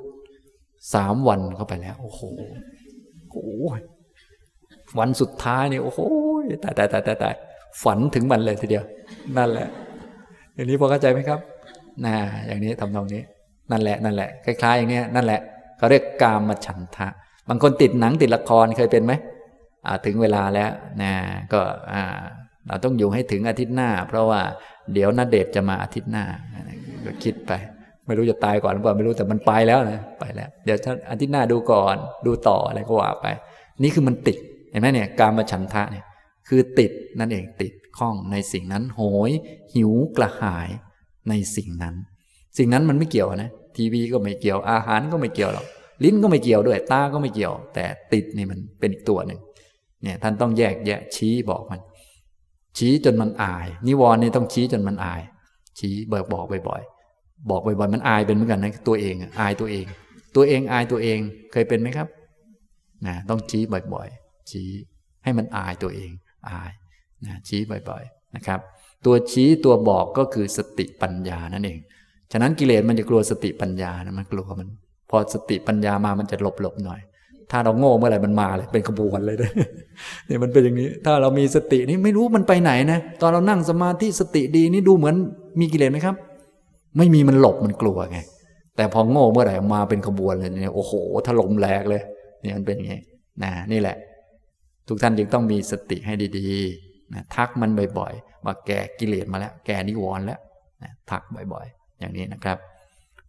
[0.93, 2.21] สามวันเข้าไปแล้ว โอ้โห
[3.29, 3.57] โอ้
[4.99, 5.99] วันสุดท้ายเนี่ยโอ้โห
[6.63, 7.35] ตายตายตายตาย
[7.83, 8.83] ฝันถึงมันเลยทีเดียว
[9.37, 9.67] นั่นแหละ
[10.55, 11.39] อย่างนี้พอเข้าใจไหมครับ
[12.05, 12.15] นะ
[12.47, 13.21] อย่างนี้ทำตรงนี้
[13.71, 15.41] นั่นแหละนั่นแหละคล้ายๆอย่างนี้นั่นแหละ
[15.77, 17.07] เขาเรียกกามมาฉันทะ
[17.49, 19.13] บางคนติดหนังติดละครเคยเป็นไหม
[20.05, 21.13] ถึงเวลาแล้วนะ
[21.53, 21.61] ก็
[22.67, 24.41] เราต้องอยู่ให้ถึงอาทิตย์หน้า เพราะว่า
[24.93, 26.23] เดี๋ยวนาเดชจะมาอาทิตย์หน้า
[27.05, 27.51] ก็คิดไป
[28.05, 30.77] ไม่รู้จะตายก่อนหรือเปล่าไม่รู้แต่มันไปแล้วนะไปแล้ว เดี๋ยว
[31.11, 33.27] อาทิตย์หน้าดูก่อนดูต่ออะไรก็ว่าไป
[33.83, 34.37] นี่คือมันติด
[34.71, 36.05] เห็นไหมเนี่ยการมาฉันทะเนี่ย
[36.47, 39.31] คือติดนั่นเองติดข้องในสิ่งนั้นโหย
[39.73, 40.69] หิวกระหาย
[41.29, 41.95] ในสิ่งนั้น
[42.57, 45.65] สิ่งนั้นมันไม่เกี่ยวนะทีวีก็ไม่เกี่ยวอาหารก็ไม่เกี่ยวหรอก
[46.03, 49.39] ลิ้นก็ไม่เกี่ยวด้วยตาก็ไม่เกี่ยว แต่ติดนี่มันเป็นอีกตัวหนึ่ง
[50.03, 51.81] เนี่ยท่านต้องแยกแยะชี้บอกมัน
[52.77, 55.21] ชี้จนมันอาย นิวรณ์นี่ต้องชี้จนมันอาย
[55.79, 59.85] ชี้เบิกบอกบ่อยๆบอกบ่อยๆมันอายเป็นเหมือนกันนะตัวเองอายตัวเอง
[60.35, 61.19] ตัวเองอายตัวเอง
[61.51, 62.07] เคยเป็นไหมครับ
[63.07, 64.69] นะต้องชี้บ่อยๆ ชี้
[65.23, 66.11] ให้มันอายตัวเอง
[66.49, 66.71] อาย
[67.25, 68.59] นะชี้บ่อยๆนะครับ
[69.05, 71.79] ตัวชี้ตัวบอกก็คือสติปัญญานั่นเอง
[72.31, 74.67] ฉะนั้นกิเลสมันจะกลัวสติปัญญานะมันกลัวมัน
[75.09, 77.01] พอสติปัญญามามันจะหลบหลบหน่อย
[77.51, 79.35] ถ้าเราโง่เมื่อไหร่มันมาเลย เป็นขบวนเลย
[80.27, 85.15] เนี่ยมันเป็นอย่างนี้ ถ้าเรามีสตินี่ไม่รู้มันไปไหนนะ ตอนเรานั่งสมาธิสติดีนี่ดูเหมือน
[85.59, 86.15] มีกิเลสไหมครับ
[86.97, 88.19] ไม่มีมันหลบมันกลัวไง
[88.75, 90.93] แต่พอโง่เมื่อไหร่มาเป็นขบวนเลยเนี่ยโอ้โห
[91.27, 92.01] ถล่มแหลกเลย
[92.41, 92.99] เนี่ยมันเป็นอย่างนี้
[93.43, 93.97] นะนี่แหละ
[94.87, 96.49] ทุกท่านจึงต้องมีสติให้ดี
[97.13, 97.69] นะทักมัน
[97.99, 100.39] บ่อยๆว่าแกกิเลสมาแล้ว แกนิวรณ์แล้ว
[100.83, 101.21] นะทัก
[101.53, 102.57] บ่อยๆ อย่างนี้นะครับ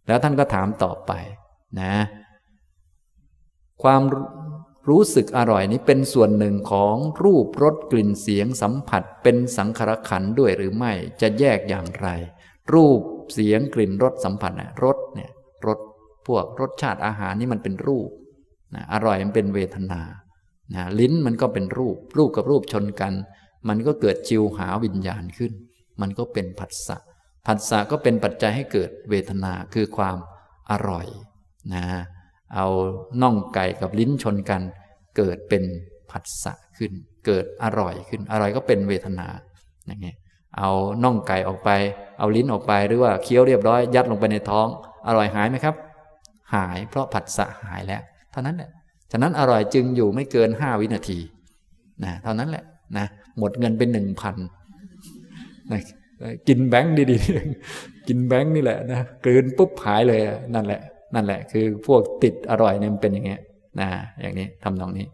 [0.07, 1.11] แล้วท่านก็ถามต่อไป
[1.81, 1.91] นะ
[3.83, 4.01] ความ
[4.89, 12.07] รู้สึกอร่อยนี้เป็นส่วนหนึ่งของรูปรสกลิ่นเสียงสัมผัสเป็นสังขารขันด้วยหรือไม่จะแยกอย่างไร
[12.73, 12.99] รูป
[13.33, 15.31] เสียงกลิ่นรสสัมผัสนะรสเนี่ย
[15.67, 15.79] รส
[16.27, 18.09] พวกรสชาติอาหารนี่มันเป็นรูป
[18.75, 20.01] นะอร่อยมันเป็นเวทนา
[20.73, 23.13] นะลิ้นมันก็เป็นรูป รูปกับรูปชนกัน
[23.67, 25.51] มันก็เกิดจิวหาวิญญาณขึ้น
[26.01, 26.97] มันก็เป็นผัสสะ
[27.45, 30.17] ผัสสะก็เป็นปัจจัยให้เกิดเวทนาคือความ
[30.71, 31.07] อร่อย
[31.73, 31.85] นะ
[32.55, 32.67] เอา
[33.21, 34.61] น่องไก่กับลิ้นชนกัน
[35.17, 35.63] เกิดเป็น
[36.11, 36.91] ผัสสะขึ้น
[37.25, 39.27] เกิดอร่อยขึ้น อร่อยก็เป็นเวทนา
[39.87, 40.17] อย่างเงี้ย
[40.57, 40.69] เอา
[41.03, 41.69] น่องไก่ออกไป
[42.19, 44.67] เอาลิ้นออกไปหรือว่าเคี้ยวเรียบร้อย ยัดลงไปในท้อง
[45.07, 45.75] อร่อยหายไหมครับ
[46.53, 48.69] หายเพราะผัสสะหายแล้วเท่านั้นแหละ
[49.11, 51.19] ฉะนั้นอร่อยจึงอยู่ไม่เกินห้าวินาที
[52.03, 52.63] นะเท่านั้นแหละ
[52.97, 53.05] นะ
[53.37, 54.35] หมดเงินเป็นหนึ่งพัน
[55.71, 55.81] นะ
[56.47, 60.19] กินแบงค์ดีๆกินแบงค์นี่แหละนะกลืนปุ๊บหายเลย
[60.53, 60.81] นั่นแหละ
[61.15, 63.39] นั่นแหละ คือพวกติดอร่อยเนี่ยมันเป็นอย่างเงี้ย
[63.79, 63.89] นะ
[64.21, 65.05] อย่างนี้ทำนองนี้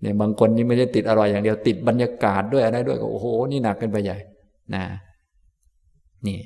[0.00, 4.18] เนี่ยบางคนนี่ไม่ได้ติดอร่อยอย่างเดียวติดบรรยากาศด้วยอะไรด้วยก็โอ้โหนี่หนักกันไปใหญ่
[4.74, 4.84] นะ
[6.26, 6.38] นี่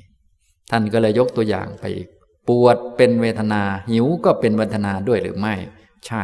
[0.71, 2.07] ท่านก็เลยยกตัวอย่างไปอีก
[2.47, 5.53] ปวดเป็นเวทนา หิวก็เป็นเวทนาด้วยหรือไม่
[6.07, 6.23] ใช่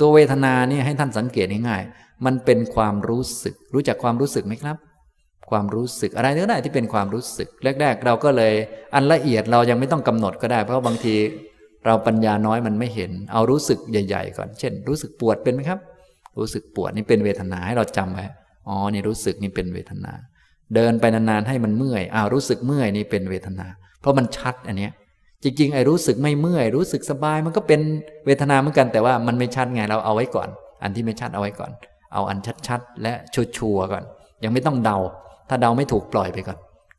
[0.00, 4.76] ตัวเวทนานี่ให้ท่านสังเกตง่ายๆมันเป็นความรู้สึก รู้จักความรู้สึกไหมครับ
[5.50, 7.48] ความรู้สึกอะไรก็ได้ที่เป็นความรู้สึก
[7.80, 8.52] แรก ๆ เราก็เลย
[8.94, 11.14] อันละเอียดเรายังไม่ต้องกำหนดก็ได้ เพราะบางที
[11.86, 15.78] เราปัญญาน้อยมันไม่เห็น เอารู้สึกใหญ่ ๆ ก่อน เช่น รู้สึกปวดเป็นไหมครับ
[16.38, 18.24] รู้สึกปวดนี่เป็นเวทนาให้เราจำไว้
[18.68, 20.12] อ๋อ นี่รู้สึกนี่เป็นเวทนา
[20.74, 23.66] เดินไปนานๆให้มันเมื่อยอ้าวรู้สึกเมื่อยนี่เป็นเวทนา
[24.00, 24.92] เพราะมันชัดอันเนี้ย
[25.42, 27.80] จริงๆไอ้รู้สึกไม่เมื่อย รู้สึกสบายมันก็เป็น
[28.26, 30.48] เวทนาเหมือนกัน แต่ว่ามันไม่ชัดไงเราเอาไว้ก่อน
[30.82, 31.72] อันที่ไม่ชัดเอาไว้ก่อน
[32.12, 34.04] เอาอันชัดๆและชัวร์ๆก่อน
[34.44, 34.98] ยังไม่ต้องเดา
[35.48, 36.58] ถ้าเดาไม่ถูกปล่อยไปก่อน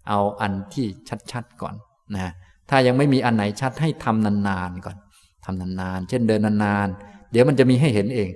[0.10, 0.86] เอาอันที่
[1.32, 1.76] ชัดๆก่อน
[2.16, 2.32] นะ
[2.70, 4.98] ถ้ายังไม่มีอันไหนชัดให้ทำนานๆก่อน
[5.46, 8.32] ทำนานๆ เช่นเดินนานๆ เดี๋ยวมันจะมีให้เห็นเอง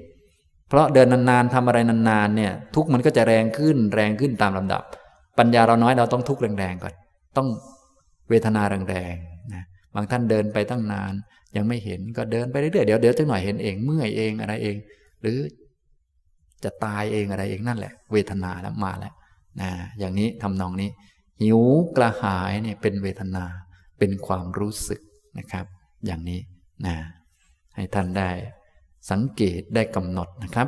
[0.70, 4.84] เพราะเดินนานๆทำอะไรนานๆเนี่ย ทุกมันก็จะแรงขึ้นแรงขึ้นตามลำดับ
[5.38, 6.94] ปัญญาเราน้อยเราต้องทุกข์แรงๆก่อน
[7.38, 7.48] ต้อง
[8.30, 9.64] เวทนาแรงๆนะ
[9.96, 11.14] บางท่านเดินไปตั้งนาน
[11.56, 14.76] ยังไม่เห็นก็เดินไปเรื่อยๆเดี๋ยวเดี๋ยวจังหน่อยเห็นเองเมื่อยเองอะไรเอง
[15.22, 15.38] หรือ
[16.64, 19.14] จะตายเองอะไรเองนั่นแหละ เวทนาแล้วมาแล้ว
[19.62, 19.70] นะ
[20.00, 20.90] อย่างนี้ทำนองนี้
[21.42, 21.60] หิว
[21.96, 23.46] กระหายเนี่ยเป็นเวทนา
[23.98, 25.02] เป็นความรู้สึก
[25.38, 25.66] นะครับ
[26.06, 26.40] อย่างนี้
[26.86, 26.96] นะ
[27.76, 28.32] ให้ท่านได้
[29.12, 30.68] สังเกตได้กำหนดนะครับ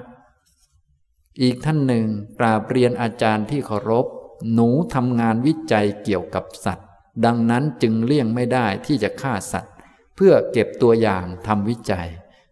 [1.42, 2.06] อีกท่านหนึ่ง
[2.40, 4.06] กราบเรียนอาจารย์ที่เคารพ
[4.54, 6.88] หนูทำงานวิจัยเกี่ยวกับสัตว์
[7.26, 9.74] ดังนั้นจึงเลี่ยงไม่ได้ที่จะฆ่าสัตว์
[10.16, 12.08] เพื่อเก็บตัวอย่างทำวิจัย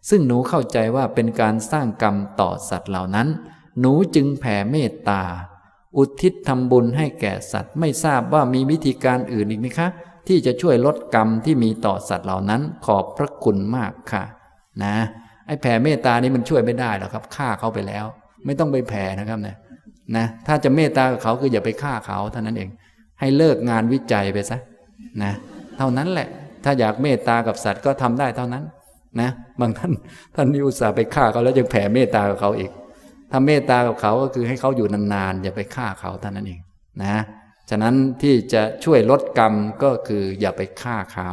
[0.10, 3.28] ซึ่งหนูเข้าใจว่าเป็นการสร้างกรรมต่อสัตว์เหล่านั้น
[3.80, 5.24] หนูจึงแผ่เมตตา
[5.98, 9.88] อุทิศทำบุญให้แก่สัตว์ ไม่ทราบว่ามีวิธีการอื่นอีกไหมคะ
[10.28, 14.24] ที่จะช่วยลดกรรมที่มีต่อสัตว์เหล่านั้น ขอบพระคุณมากค่ะ
[14.84, 14.96] นะ
[15.48, 18.06] ไอ้แผ่เมตตานี้มันช่วยไม่ได้หรอกครับฆ่าเขาไปแล้ว
[18.46, 19.58] ไม่ต้องไปแผ่นะครับเนี่ย
[20.18, 22.70] นะถ้าจะเมตตากับเขาคืออย่าไปฆ่าเขาเท่านั้นเอง
[23.20, 24.58] ให้เลิกงานวิจัยไปซะ
[25.24, 25.34] นะ
[25.78, 26.28] เท่านั้นแหละ
[26.64, 28.64] ถ้าอยากเมตตากับสัตว์ก็ทำได้เท่านั้น
[29.22, 29.92] นะบางท่าน
[30.36, 32.72] ท่านนิอุตส่าห์ไปฆ่าเขาแล้วยังแผ่เมตตากับเขาอีก
[33.32, 36.60] ถ้าเมตตากับเขาก็คือให้เขาอยู่นานๆอย่าไปฆ่าเขาเท่านั้นเอง
[37.04, 37.16] นะ
[37.70, 39.54] ฉะนั้นที่จะช่วยลดกรรม
[39.84, 41.32] ก็คืออย่าไปฆ่าเขา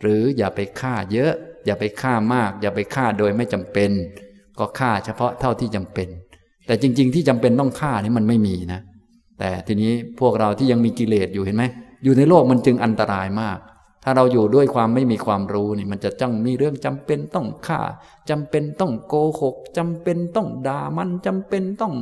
[0.00, 1.32] หรืออย่าไปฆ่าเยอะ
[1.66, 3.90] อย่าไปฆ่ามาก อย่าไปฆ่าโดยไม่จำเป็น
[4.58, 6.08] ก็ฆ่าเฉพาะเท่าที่จำเป็น
[6.66, 8.80] แต่จริง ๆ ที่จำเป็นต้องฆ่านี่มันไม่มีนะ
[9.38, 11.64] แต่ทีนี้พวกเราที่ยังมีกิเลสอยู่เห็นไหม
[12.04, 13.58] อยู่ในโลกมันจึงอันตรายมาก
[14.04, 17.80] ถ้าเราอยู่ด้วยความไม่มีความรู้นี่มันจะจ้องมีเรื่องจำเป็นต้องฆ่า
[18.30, 21.94] จำเป็นต้องโกหกจำเป็นต้องด่ามันจำเป็นต้อง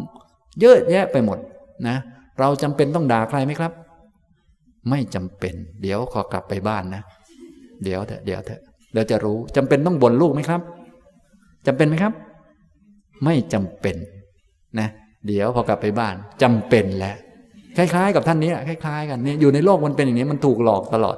[0.60, 1.38] เยอะแยะไปหมด
[1.86, 3.72] นะเเราจำเป็นต้องด่าใครไหมครับ
[4.90, 7.02] ไม่จำเป็น เดี๋ยวขอกลับไปบ้านนะ
[7.84, 8.60] เดี๋ยวเถอะเดี๋ยวเถอะ
[8.92, 10.60] เดี๋ยวจะรู้จำเป็นต้องบ่นลูกไหมครับ
[11.66, 12.12] จำเป็นไหมครับ
[13.24, 13.96] ไม่จำเป็น
[14.78, 14.88] นะ
[15.26, 17.16] เดี๋ยวพอกลับไปบ้านจำเป็นแล้ว
[17.76, 21.16] คล้าย ๆ กับท่านนี้คล้ายๆ กันเนี่ยอยู่ในโลกมันเป็นอย่างนี้มันถูกหลอกตลอด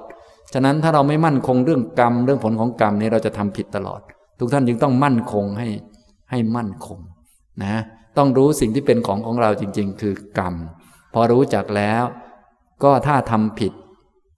[0.55, 4.01] ฉะนั้นถ้าเราไม่มั่นคงเรื่องกรรมเรื่องผลของกรรมนี่เราจะทำผิดตลอด
[4.39, 5.69] ทุกท่านจึงต้องมั่นคงให้
[6.31, 6.99] ให้มั่นคง
[7.65, 7.75] นะ
[8.19, 10.55] ต้องรู้สิ่งที่เป็นของของเราจริง ๆ คือกรรม
[11.15, 12.05] พอรู้จักแล้ว
[12.85, 13.73] ก็ถ้าทำผิด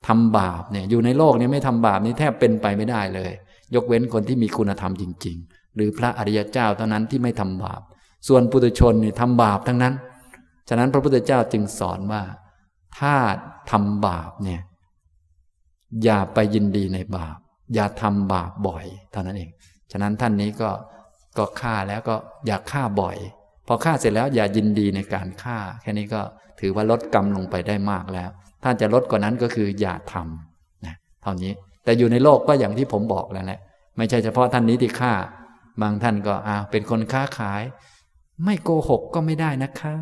[0.09, 3.33] ทำบาปเนี่ยอยู่ในโลกนี้ไม่ทำบาปนี่แทบเป็นไปไม่ได้เลย
[3.74, 7.81] ยกเว้นคนที่มีคุณธรรมจริง ๆ หรือพระอริยเจ้าเท่านั้นที่ไม่ทำบาป
[8.29, 9.95] ส่วนปุถุชนนี่ทำบาปทั้งนั้น
[10.68, 12.22] ฉะนั้นพระพุทธเจ้าจึงสอนว่า
[12.99, 13.14] ถ้า
[13.70, 14.61] ทำบาปเนี่ย
[16.05, 17.37] อย่าไปยินดีในบาป
[17.74, 19.51] อย่าทำบาปบ่อยเท่านั้นเอง
[19.93, 20.70] ฉะนั้นท่านนี้ก็
[21.39, 22.16] ก็ฆ่าแล้วก็
[22.47, 23.16] อย่าฆ่าบ่อย
[23.66, 26.20] พอฆ่าเสร็จแล้วอย่ายินดีในการฆ่า แค่นี้ก็
[26.61, 28.31] ถือว่าลดกรรมลงไปได้มากแล้ว
[28.63, 31.53] ถ้าจะลดกว่านั้นก็คืออย่าทำนะเท่านี้
[31.85, 33.61] แต่อยู่ในโลกก็อย่างที่ผมบอกแล้วแหละ
[33.97, 35.13] ไม่ใช่เฉพาะท่านนี้ที่ฆ่า
[35.83, 37.63] บางท่านก็อ้าวเป็นคนค้าขาย
[38.45, 39.95] ไม่โกหกก็ไม่ได้นะคะ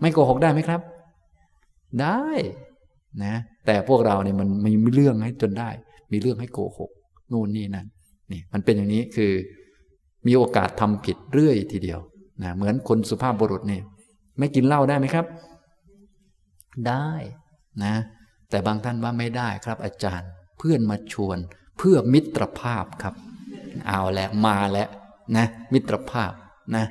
[0.00, 0.80] ไม่โกหกได้ไหมครับ
[2.02, 2.26] ได้
[3.24, 3.34] นะ
[3.66, 5.70] แต่พวกเราเนี่ยมันมีเรื่องให้จนได้
[6.12, 6.90] มีเรื่องให้โกหก
[7.32, 7.86] นู่นนี่นั่น
[8.32, 9.32] นี่มันเป็นอย่างนี้คือ
[10.26, 12.00] มีโอกาสทำผิดเรื่อยทีเดียว
[12.42, 13.82] นะเหมือนคนสุภาพบุรุษเนี่ย
[14.38, 15.26] ไม่กินเหล้าได้ไหมครับ
[16.88, 17.10] ได้
[17.84, 17.94] นะ
[18.50, 21.38] แต่บางท่านว่าไม่ได้ครับ อาจารย์เพื่อนมาชวน
[21.78, 23.14] เพื่อมิตรภาพครับ
[23.88, 24.88] เอาแล้วมาแล้ว
[25.36, 26.32] นะ มิตรภาพ
[26.76, 26.84] นะ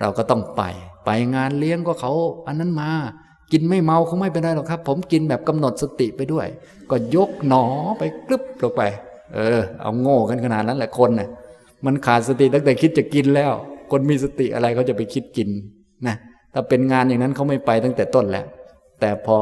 [0.00, 0.62] เราก็ต้องไป
[1.04, 2.12] ไปงานเลี้ยงก็เขา
[2.46, 2.90] อันนั้นมา
[3.52, 6.46] กินไม่เมาคงไม่เป็นไรหรอกครับ ผมกินแบบกำหนดสติไปด้วย
[6.90, 7.64] ก็ยกหนอ
[7.98, 8.82] ไปกรึบลงไป
[9.34, 11.28] เออ เอาโง่กันขนาดนั้นแหละคนนะ่ะ
[11.86, 13.52] มันขาดสติตั้งแต่คิดจะกินแล้ว
[13.90, 15.48] คนมีสติอะไรเขาจะไปคิดกิน
[16.06, 16.16] นะ
[16.52, 18.46] ถ้าเป็นงานอย่างนั้นเขาไม่ไปตั้งแต่ต้นแล้ว
[19.00, 19.38] แต่พอ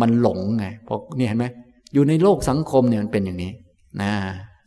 [0.00, 1.46] มันหลงไงพอนี่เห็นไหม
[1.94, 3.52] อยู่ในโลกสังคมเนี่ยมันเป็นอย่างนี้
[4.00, 4.12] นะ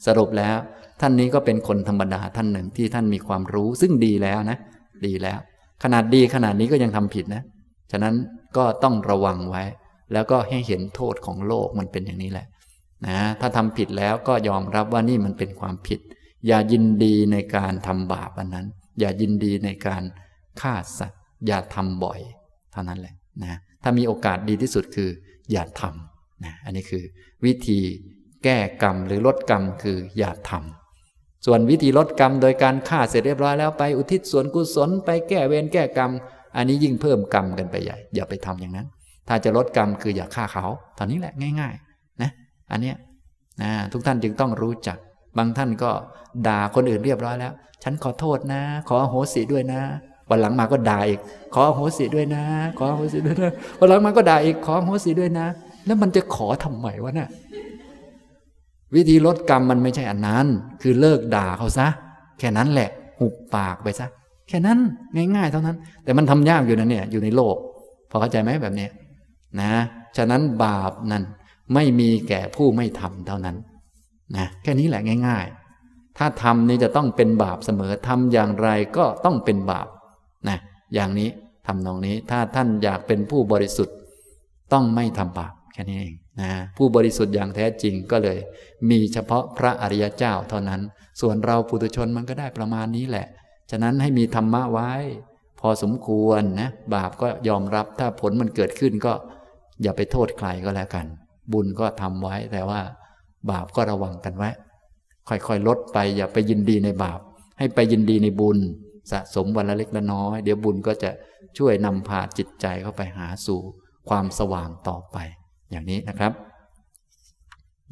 [0.05, 0.57] สรุปแล้ว
[1.01, 4.57] ท่านนี้ก็เป็นคนธรรมดาท่านหนึ่งที่ท่านมีความรู้ซึ่งดีแล้วนะ
[5.05, 5.39] ดีแล้ว
[5.83, 7.43] ขนาดดีขนาดนี้ก็ยังทำผิดนะ
[7.91, 8.15] ฉะนั้น
[8.57, 9.63] ก็ต้องระวังไว้
[10.13, 12.47] แล้วก็ให้เห็นโทษของโลกมันเป็นอย่างนี้แหละ
[13.07, 15.99] นะถ้าทำผิดแล้วก็ยอมรับว่านี่มันเป็นความผิด
[16.47, 18.67] อย่ายินดีในการทำบาปอันนั้น
[18.99, 20.03] อย่ายินดีในการ
[20.61, 22.19] ฆ่าสัตว์อย่าทำบ่อย
[22.71, 25.09] เท่านั้นแหละนะ ถ้ามีโอกาสดีที่สุดคือ
[25.51, 27.03] อย่าทำนะอันนี้คือ
[27.45, 27.79] วิธี
[28.43, 36.11] แก้กรรมหรือลดกรรมคืออย่าทำส่วนวิธีลดกรรมโดยการฆ่าเสร็จเรียบร้อยแล้วไปอุทิศส่วนกุศลไปแก้เวรแก้กรรม
[36.55, 38.87] อันนี้ยิ่งเพิ่มกรรมกันไปใหญ่ อย่าไปทำอย่างนั้น
[39.27, 40.65] ถ้าจะลดกรรมคืออย่าฆ่าเขา
[40.97, 42.31] ตอนนี้แหละง่าย ๆ นะ
[42.71, 42.95] อันเนี้ย
[43.61, 44.97] นะทุกท่านจึงต้องรู้จัก
[45.37, 45.91] บางท่านก็
[46.47, 47.53] ด่าคนอื่นเรียบร้อยแล้ว
[47.83, 49.81] ฉันขอโทษนะ ขอโหสิด้วยนะ
[50.31, 51.19] วันหลังมาก็ด่าอีก
[51.53, 52.43] ขอโหสิด้วยนะ
[52.79, 55.47] ขอโหสิด้วยนะวันหลังมาก็ด่าอีกขอโหสิด้วยนะ
[55.85, 57.29] แล้วมันจะขอทำไมวะเนี่ย
[58.95, 60.45] วิธีลดกรรมมันไม่ใช่อันนั้น
[60.81, 61.87] คือเลิกด่าเขาซะ
[62.39, 64.07] แค่นั้นแหละ หุบปากไปซะ
[64.47, 64.79] แค่นั้น
[65.35, 67.55] ง่ายๆเท่านั้น แต่มันทำยากอยู่นะเนี่ยอยู่ในโลก
[68.09, 68.87] พอเข้าใจไหมแบบนี้
[69.61, 69.71] นะ
[70.17, 71.23] ฉะนั้นบาปนั้น
[71.73, 73.55] ไม่มีแก่ผู้ไม่ทำเท่านั้น
[74.37, 75.45] นะแค่นี้แหละง่าย
[75.81, 79.87] ๆ ถ้าทำนี่จะต้องเป็นบาปเสมอทำอย่างไรก็ต้องเป็นบาป
[80.93, 81.29] อย่างนี้
[81.67, 83.95] ทำนองนี้ถ้าท่านอยากเป็นผู้บริสุทธิ์
[84.73, 88.37] ต้องไม่ทำบาปแค่นี้เองนะผู้บริสุทธิ์อย่างแท้จริงก็เลย
[88.89, 90.81] มีเฉพาะพระอริยเจ้าเท่านั้น
[91.21, 93.27] ส่วนเราปุถุชนมันก็ได้ประมาณนี้แหละ
[93.71, 94.91] ฉะนั้นให้มีธรรมะไว้
[95.59, 99.13] พอสมควรนะบาปก็ยอมรับถ้าผลมันเกิดขึ้นก็
[99.81, 101.05] อย่าไปโทษใครก็แล้วกัน
[101.53, 102.81] บุญก็ทำไว้แต่ว่า
[103.51, 104.49] บาปก็ระวังกันไว้
[105.29, 107.19] ค่อยๆลดไปอย่าไปยินดีในบาป
[107.57, 108.57] ให้ไปยินดีในบุญ
[109.11, 111.11] สะสมวันละเล็กละน้อย เดี๋ยวบุญก็จะ
[111.57, 113.59] ช่วยนำพาจิตใจเข้าไปหาสู่
[114.09, 115.17] ความสว่างต่อไป
[115.71, 116.33] อย่างนี้นะครับ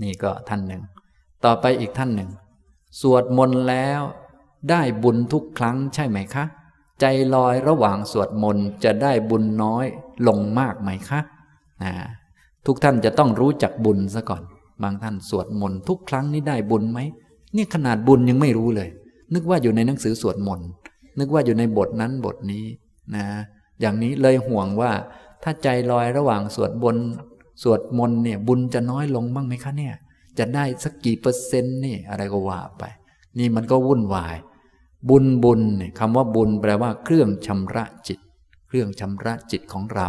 [0.03, 0.83] นี่ก็ท่านหนึ่ง
[1.45, 2.29] ต่อไปอีกท่านหนึ่ง
[3.01, 4.01] สวดมนต์แล้ว
[4.69, 6.45] ได้บุญทุกครั้งใช่ไหมคะ
[7.01, 7.05] ใจ
[7.35, 9.85] ลอยระหว่างสวดมนต์จะได้บุญน้อย
[10.27, 11.19] ลงมากไหมคะ
[11.83, 11.93] นะ
[12.65, 14.41] ทุกท่านจะต้องรู้จักบุญซะก่อน
[14.83, 16.99] บางท่านสวดมนต์ทุกครั้งนี้ได้บุญไหม
[17.55, 18.89] นี่ขนาดบุญยังไม่รู้เลย
[19.33, 20.67] นึกว่าอยู่ในหนังสือสวดมนต์
[21.17, 22.65] นึกว่าอยู่ในบทนั้นบทนี้
[23.15, 23.25] นะ
[23.79, 24.91] อย่างนี้เลยห่วงว่า
[25.43, 26.97] ถ้าใจลอยระหว่างสวดบน
[27.63, 29.95] สวดมนต์เนี่ย บุญจะน้อยลงบ้างไหมคะเนี่ย
[30.39, 32.83] จะได้สักกี่เปอร์เซ็นต์นี่อะไรก็ว่าไป
[33.39, 34.35] นี่มันก็วุ่นวาย
[35.09, 38.19] บุญบุญเนี่ยคำว่าบุญแปลว่าเครื่องชำระจิต
[38.67, 40.07] เครื่องชำระจิตของเรา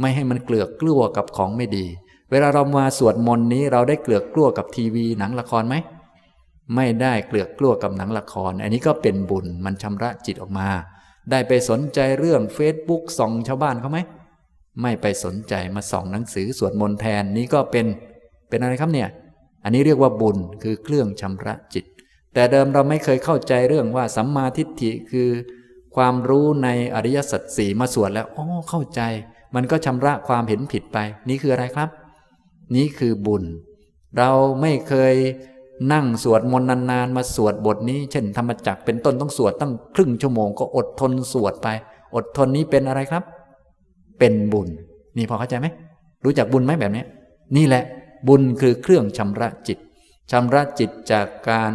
[0.00, 1.86] ไม่ให้มันเกลือกกลัวกับของไม่ดี
[2.30, 5.74] เวลาเรามาสวดมนต์นี้เราได้เกลือกกลัวกับทีวีหนังละครไหม
[6.74, 10.68] ไม่ได้เกลือกกลัวกับหนังละคร อันนี้ก็เป็นบุญมันชำระจิตออกมา
[11.30, 13.98] ได้ไปสนใจเรื่องเฟซบุ๊กส่องชาวบ้านเขาไหม
[14.82, 17.86] ไม่ไปสนใจมาส่องหนังสือสวดมนต์แทนนี้ก็เป็น
[18.48, 19.08] เป็นอะไรครับเนี่ย
[19.64, 21.84] อันนี้เรียกว่าบุญคือเครื่องชำระจิต
[22.34, 25.28] แต่เดิมเราไม่เคยเข้าใจเรื่องว่าสัมมาทิฏฐิคือ
[25.96, 29.00] ความรู้ในอริยสัจสี่มาสวดแล้วอ๋อเข้าใจ
[29.54, 30.98] มันก็ชำระความเห็นผิดไป
[31.28, 31.88] นี่คืออะไรครับ
[32.76, 33.44] นี้คือบุญ
[34.18, 35.14] เราไม่เคย
[35.92, 41.68] นั่งสวดมนต์นานๆมาสวดบทนี้ เช่นธรรมจักเป็นต้นต้องสวดตั้งครึ่งชั่วโมงก็อดทนสวดไป
[42.14, 43.22] อดทนนี้เป็นอะไรครับ
[44.18, 44.68] เป็นบุญ
[45.16, 45.66] นี่พอเข้าใจไหม
[46.24, 47.04] รู้จักบุญไหมแบบนี้
[47.56, 47.82] นี่แหละ
[48.28, 49.78] บุญคือเครื่องชำระจิต
[50.30, 51.72] ชำระจิตจากการ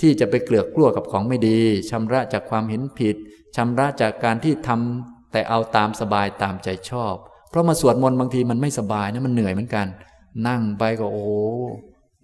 [0.00, 1.58] ที่จะไปเกลือกกลัวกับของไม่ดี
[1.90, 3.16] ชำระจากความเห็นผิด
[3.56, 7.14] ชำระจากการที่ทำแต่เอาตามสบายตามใจชอบ
[7.50, 9.86] เพราะมาสวดมนต์บางทีมันไม่สบายนะมันเหนื่อยเหมือนกัน
[10.48, 11.26] นั่งไปก็โอ้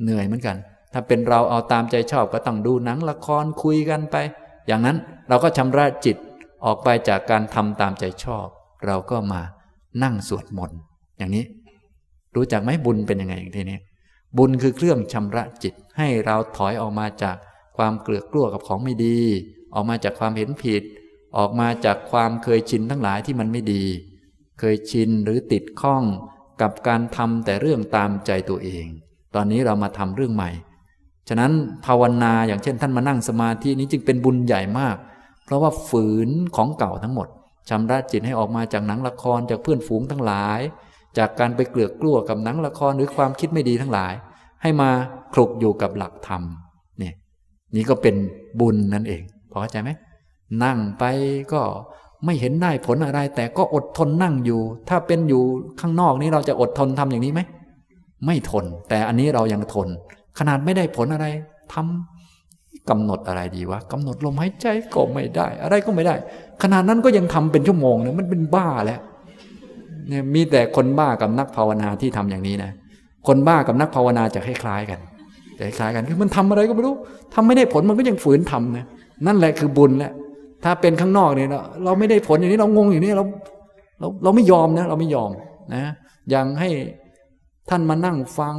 [0.03, 0.57] เหนื่อยเหมือนกัน
[0.93, 4.17] ถ้าเป็นเราเอาตามใจชอบก็ต้องดูหนังละครคุยกันไป
[4.67, 4.97] อย่างนั้น
[5.29, 6.17] เราก็ชำระจิต
[6.65, 8.47] ออกไปจากการทำตามใจชอบ
[8.87, 9.41] เราก็มา
[10.03, 10.79] นั่งสวดมนต์
[11.19, 11.45] อย่างนี้
[12.35, 13.79] รู้จักไหมบุญเป็นยังไงอย่างทีนี้
[14.37, 17.37] บุญคือเครื่องชำระจิตให้เราถอยออกมาจาก
[17.77, 19.19] ความเกลือกกลัวกับของไม่ดี
[19.75, 20.83] ออกมาจากความเห็นผิด
[21.37, 23.85] ออกมาจากความเคยชินทั้งหลายที่มันไม่ดี
[24.59, 26.05] เคยชินหรือติดข้อง
[26.63, 28.87] กับการทำแต่เรื่องตามใจตัวเอง
[29.35, 30.51] ตอนนี้เรามาทำเรื่องใหม่
[31.29, 31.53] ฉะนั้น
[31.87, 34.97] ภาวนาอย่างเช่น ท่านมานั่งสมาธินี้จึงเป็นบุญใหญ่มาก
[35.45, 37.29] เพราะว่าฝืนของเก่าทั้งหมด
[37.69, 40.61] ชำระจิตให้ออกมาจากหนังละครจากเพื่อนฝูงทั้งหลาย
[41.19, 44.13] จากการไปเกลือกกลัวกับหนังละครหรือความคิดไม่ดีทั้งหลาย
[44.63, 44.91] ให้มา
[45.35, 46.43] คลุกอยู่กับหลักธรรม
[47.03, 47.13] นี่
[47.75, 48.15] นี่ก็เป็น
[48.61, 49.91] บุญนั่นเองพอเข้าใจไหม
[50.65, 51.05] นั่งไป
[51.53, 51.63] ก็
[52.25, 55.43] ไม่เห็นได้ผลอะไร แต่ก็อดทนนั่งอยู่ ถ้าเป็นอยู่
[55.81, 57.41] ข้างนอกนี้เราจะอดทนทำอย่างนี้ไหม
[58.27, 59.89] ไม่ทน แต่อันนี้เรายังทน
[60.39, 61.27] ขนาดไม่ได้ผลอะไร
[61.75, 66.15] ทำกำหนดอะไรดีวะกำหนดลมหายใจก็ไม่ได้ อะไรก็ไม่ได้
[66.63, 69.01] ขนาดนั้นก็ยังทำเป็นชั่วโมงเนี่ยมันเป็นบ้าแล้ว
[70.09, 72.71] เนี่ยมีแต่คนบ้ากับนักภาวนาที่ทำอย่างนี้นะ
[73.27, 75.01] คนบ้ากับนักภาวนาจะคล้ายๆกัน
[75.59, 76.95] จะคล้ายกันคือมันทำอะไรก็ไม่รู้
[77.35, 78.87] ทำไม่ได้ผลมันก็ยังฝืนทำนะ
[79.27, 80.13] นั่นแหละคือบุญแหละ
[80.65, 81.49] ถ้าเป็นข้างนอกเนี่ย
[81.85, 83.25] เราไม่ได้ผลอย่างนี้เรางงอย่างนี้เรา
[84.01, 85.31] เราเราไม่ยอมนะเราไม่ยอม
[85.75, 85.83] นะ
[86.31, 86.71] อย่างให้
[87.71, 88.57] ท่านมานั่งฟัง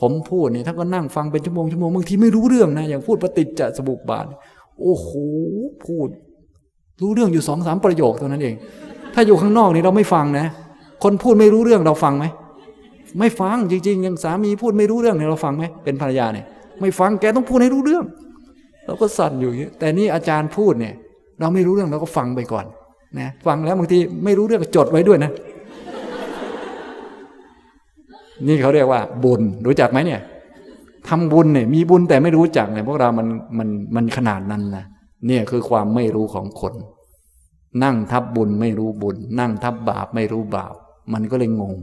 [0.00, 4.26] ผมพูดเนี่ยท่านก็นั่งฟังเป็นชั่วโมงชั่วโมงบางทีไม่รู้เรื่องนะอย่างพูดปฏิจจสมุปบาท
[4.80, 5.08] โอ้โห
[5.84, 6.08] พูด
[7.00, 8.54] รู้เรื่องอยู่สองสามประโยคเท่านั้นเอง
[9.14, 10.46] ถ้าอยู่ข้างนอกนี่เราไม่ฟังนะ
[11.02, 12.24] คนพูดไม่รู้เรื่องเราฟังไหม
[13.18, 16.44] ไม่ฟังจริงๆอยังสามีพูดไม่รู้เรื่องเนี่ยเราฟังไหมเป็นภรรยาเนี่ย
[16.80, 18.04] ไม่ฟังแกต้องพูดให้รู้เรื่อง
[18.86, 20.94] เราก็สั่นอยู่อย่างนี้แต่นี่อาจารย์พูดเนี่ย
[21.40, 22.66] เราไม่รู้เรื่องเราก็ฟังไปก่อน
[23.18, 25.30] นะฟังแล้วบางทีไม่รู้เรื่องจดไว้ด้วยนะ
[28.46, 30.20] นี่เขาเรียกว่าบุญรู้จักไหมเนี่ย
[31.08, 33.26] ทำบุญเนี่ยมีบุญแต่ไม่รู้จักเนี่ยพวกเรามัน
[33.58, 34.84] มันมันขนาดนั้นนะ
[35.26, 36.74] เนี่ยคือความไม่รู้ของคน
[37.84, 40.74] นั่งทับบุญไม่รู้บุญ นั่งทับบาปไม่รู้บาป
[41.12, 41.76] มันก็เลยงง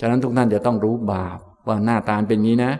[0.00, 2.72] ฉะนั้นทุกท่านจะต้องรู้บาป ว่าหน้าตาเป็นงี้นะ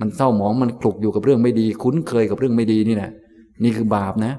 [0.00, 3.10] มันเศร้าหมองมันคลุกอยู่กับเรื่องไม่ดี คุ้นเคยกับเรื่องไม่ดีนี่แหละ
[3.64, 4.32] นี่คือบาปนะ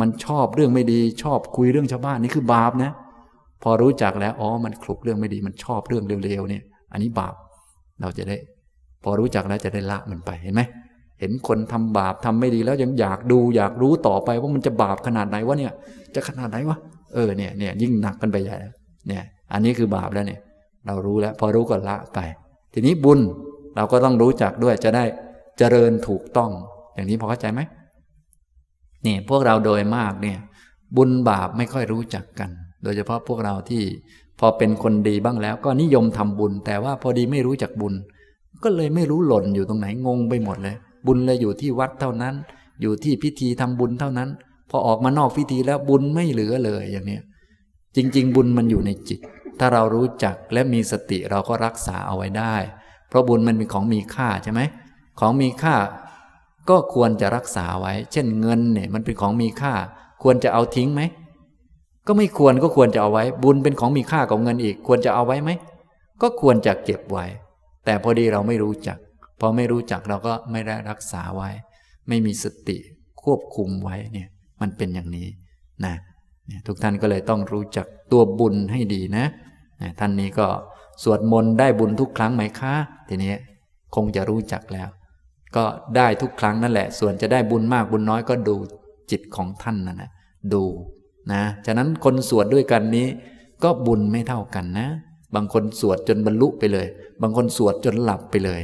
[0.00, 2.90] มันชอบเรื่องไม่ดีชอบคุยเรื่องชาวบ้านนี่คือบาปนะ
[3.62, 6.62] พอรู้จักแล้วอ๋อมันคลุกเรื่องไม่ดี มันชอบเรื่องเร็วๆเนี่ย
[6.92, 7.34] อันนี้บาป
[8.00, 8.36] เราจะได้
[9.02, 10.62] พอรู้จักแล้วจะได้ละมันไปเห็นไหม
[11.20, 15.72] เห็นคนทำบาปทำไม่ดีแล้วยังอยากดูอยากรู้ต่อไปว่ามันจะบาปขนาดไหนวะเนี่ย
[16.14, 16.78] จะขนาดไหนวะ
[17.14, 18.56] เออเนี่ยเนี่ยยิ่งหนักกันไปใหญ่
[19.08, 20.40] เนี่ย อันนี้คือบาปแล้วเนี่ย
[20.86, 22.18] เรารู้แล้ว พอรู้ก็ละไป
[22.74, 23.20] ทีนี้บุญ
[23.76, 25.04] เราก็ต้องรู้จักด้วยจะได้
[25.58, 26.50] เจริญถูกต้อง
[26.94, 27.60] อย่างนี้พอเข้าใจไหม
[29.06, 30.38] นี่พวกเราโดยมากเนี่ย
[30.96, 32.50] บุญบาปไม่ค่อยรู้จักกัน
[32.82, 33.82] โดยเฉพาะพวกเราที่
[34.40, 37.94] พอเป็นคนดีบ้างแล้วก็นิยมทำบุญ แต่ว่าพอดีไม่รู้จักบุญ
[38.64, 40.76] ก็เลยไม่รู้หล่นอยู่ตรงไหนงงไปหมดเลย
[41.06, 42.34] บุญเลยอยู่ที่วัดเท่านั้น
[42.80, 44.28] อยู่ที่พิธีทำบุญเท่านั้น
[44.70, 47.18] พอออกมานอกพิธีแล้วบุญไม่เหลือเลยอย่างนี้
[47.96, 49.20] จริง ๆ บุญมันอยู่ในจิต
[49.58, 52.54] ถ้าเรารู้จักและมีสติเราก็รักษาเอาไว้ได้
[53.08, 54.60] เพราะบุญมันเป็นของมีค่าใช่ไหม
[55.20, 55.76] ของมีค่า
[56.70, 59.74] ก็ควรจะรักษาไว้ เช่นเงินเนี่ยมันเป็นของมีค่า
[60.22, 61.02] ควรจะเอาทิ้งไหม
[62.06, 65.50] ก็ไม่ควรก็ควรจะเอาไว้ บุญเป็นของมีค่าของเงินอีก ควรจะเอาไว้ไหม
[66.22, 67.26] ก็ควรจะเก็บไว้
[67.84, 68.98] แต่พอดีเราไม่รู้จัก
[69.40, 71.50] พอไม่รู้จักเราก็ไม่ได้รักษาไว้
[72.08, 72.76] ไม่มีสติ
[73.22, 74.28] ควบคุมไว้เนี่ย
[74.60, 75.28] มันเป็นอย่างนี้
[75.84, 75.94] นะ
[76.66, 79.24] ทุกท่านก็เลยต้องรู้จักตัวบุญให้ดีนะ
[80.00, 80.46] ท่านนี้ก็
[81.02, 82.74] สวดมนต์ได้บุญทุกครั้งไหมคะ
[83.08, 83.34] ทีนี้
[83.94, 84.88] คงจะรู้จักแล้ว
[85.56, 85.64] ก็
[85.96, 88.56] ได้ทุกครั้งนั่นแหละ ส่วนจะได้บุญมากบุญน้อยก็ดู
[89.10, 90.10] จิตของท่านนั่นนะ
[90.52, 90.62] ดู
[91.32, 93.06] นะฉะนั้นคนสวดด้วยกันนี้
[93.64, 94.88] ก็บุญไม่เท่ากันนะ
[95.34, 96.86] บางคนสวดจนบรรลุไปเลย
[97.22, 98.62] บางคนสวดจนหลับไปเลย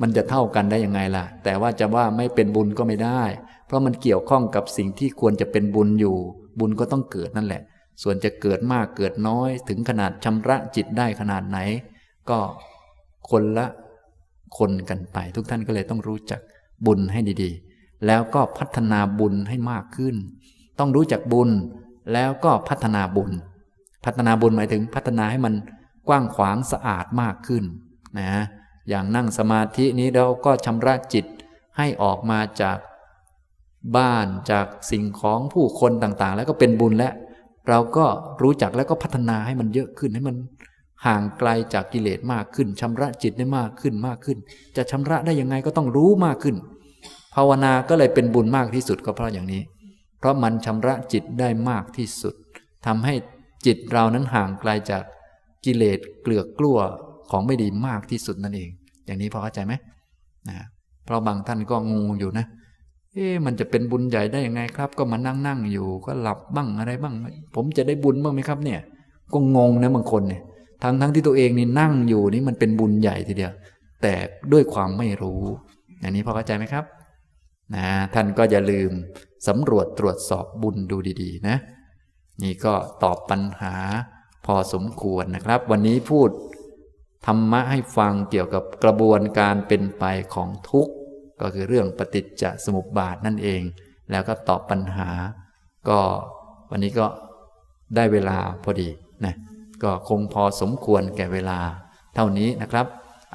[0.00, 3.22] มันจะเท่ากันได้ยังไงล่ะ แต่ว่าจะว่าไม่เป็นบุญก็ไม่ได้
[3.66, 6.16] เพราะมันเกี่ยวข้องกับสิ่งที่ควรจะเป็นบุญอยู่
[6.60, 7.62] บุญก็ต้องเกิดนั่นแหละ
[8.02, 11.58] ส่วนจะเกิดมากเกิดน้อย ถึงขนาดชำระจิตได้ขนาดไหน
[12.30, 12.38] ก็
[13.30, 13.66] คนละ
[14.58, 16.40] คนกันไป ทุกท่านก็เลยต้องรู้จัก
[16.86, 20.16] บุญให้ดีๆ แล้วก็พัฒนาบุญให้มากขึ้น
[20.78, 21.50] ต้องรู้จักบุญ
[22.12, 23.30] แล้วก็พัฒนาบุญ
[24.04, 25.54] พัฒนาบุญหมายถึงพัฒนาให้มัน
[26.08, 27.64] กว้างขวางสะอาดมากขึ้น
[28.18, 28.44] นะ
[28.88, 31.24] อย่างนั่งสมาธินี้เราก็ชำระจิต
[31.78, 32.78] ให้ออกมาจาก
[33.96, 37.12] บ้านจากสิ่งของผู้คนต่างๆ แล้วก็เป็นบุญแล้ว
[37.68, 38.06] เราก็
[38.42, 40.36] รู้จักแล้วก็พัฒนาให้มันเยอะขึ้นให้มัน
[41.06, 44.38] ห่างไกลจากกิเลสมากขึ้นชำระจิตได้มากขึ้นมากขึ้น
[44.76, 46.56] จะชำระได้ยังไงก็ต้องรู้มากขึ้น
[47.34, 49.62] ภาวนาก็เลยเป็นบุญมากที่สุดก็เพราะอย่างนี้
[50.26, 52.34] ราะมันชำระจิตได้มากที่สุด
[52.86, 53.14] ทำให้
[53.66, 55.02] จิตเรานั้นห่างไกลจาก
[55.64, 56.78] กิเลสเกลือกกลัว
[57.30, 58.70] ของไม่ดีมากที่สุดนั่นเอง
[59.06, 59.72] อย่างนี้พอเข้าใจไหม
[60.48, 60.56] นะ
[61.04, 62.46] เพราะบางท่านก็งงอยู่นะ
[63.12, 67.14] เอ๊ะมันจะเป็นบุญใหญ่ได้ยังไงครับ ก็มานั่งนั่งอยู่ ก็หลับบ้างอะไรบ้าง
[67.54, 68.80] ผมจะได้บุญบ้างไหมครับ เนี่ย
[69.32, 70.42] ก็งงนะบางคนเนี่ย
[70.82, 73.52] ทั้งทั้งที่ตัวเองนี่นั่งอยู่นี่มันเป็นบุญใหญ่ทีเดียว
[74.02, 74.14] แต่
[74.52, 75.42] ด้วยความไม่รู้
[76.00, 76.84] อย่างนี้พอเข้าใจไหมครับ
[77.74, 78.90] นะท่านก็อย่าลืม
[79.48, 81.56] สำรวจตรวจสอบบุญดูดีๆ นะ
[82.42, 83.74] นี่ก็ตอบปัญหา
[84.46, 86.30] พอสมควรนะครับ วันนี้พูด
[87.26, 90.92] ธรรมะให้ฟังเกี่ยวกับกระบวนการเป็นไปของทุกข์
[91.40, 93.62] ก็คือเรื่องปฏิจจสมุปบาทนั่นเอง
[94.10, 95.10] แล้วก็ตอบปัญหา
[95.88, 95.98] ก็
[96.70, 97.06] วันนี้ก็
[97.96, 98.88] ได้เวลาพอดี
[99.24, 99.34] นะ
[99.82, 101.58] ก็คงพอสมควรแก่เวลา
[102.14, 102.86] เท่านี้นะครับ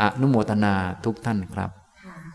[0.02, 0.74] อนุโมทนา
[1.06, 1.72] ทุกท่านครับ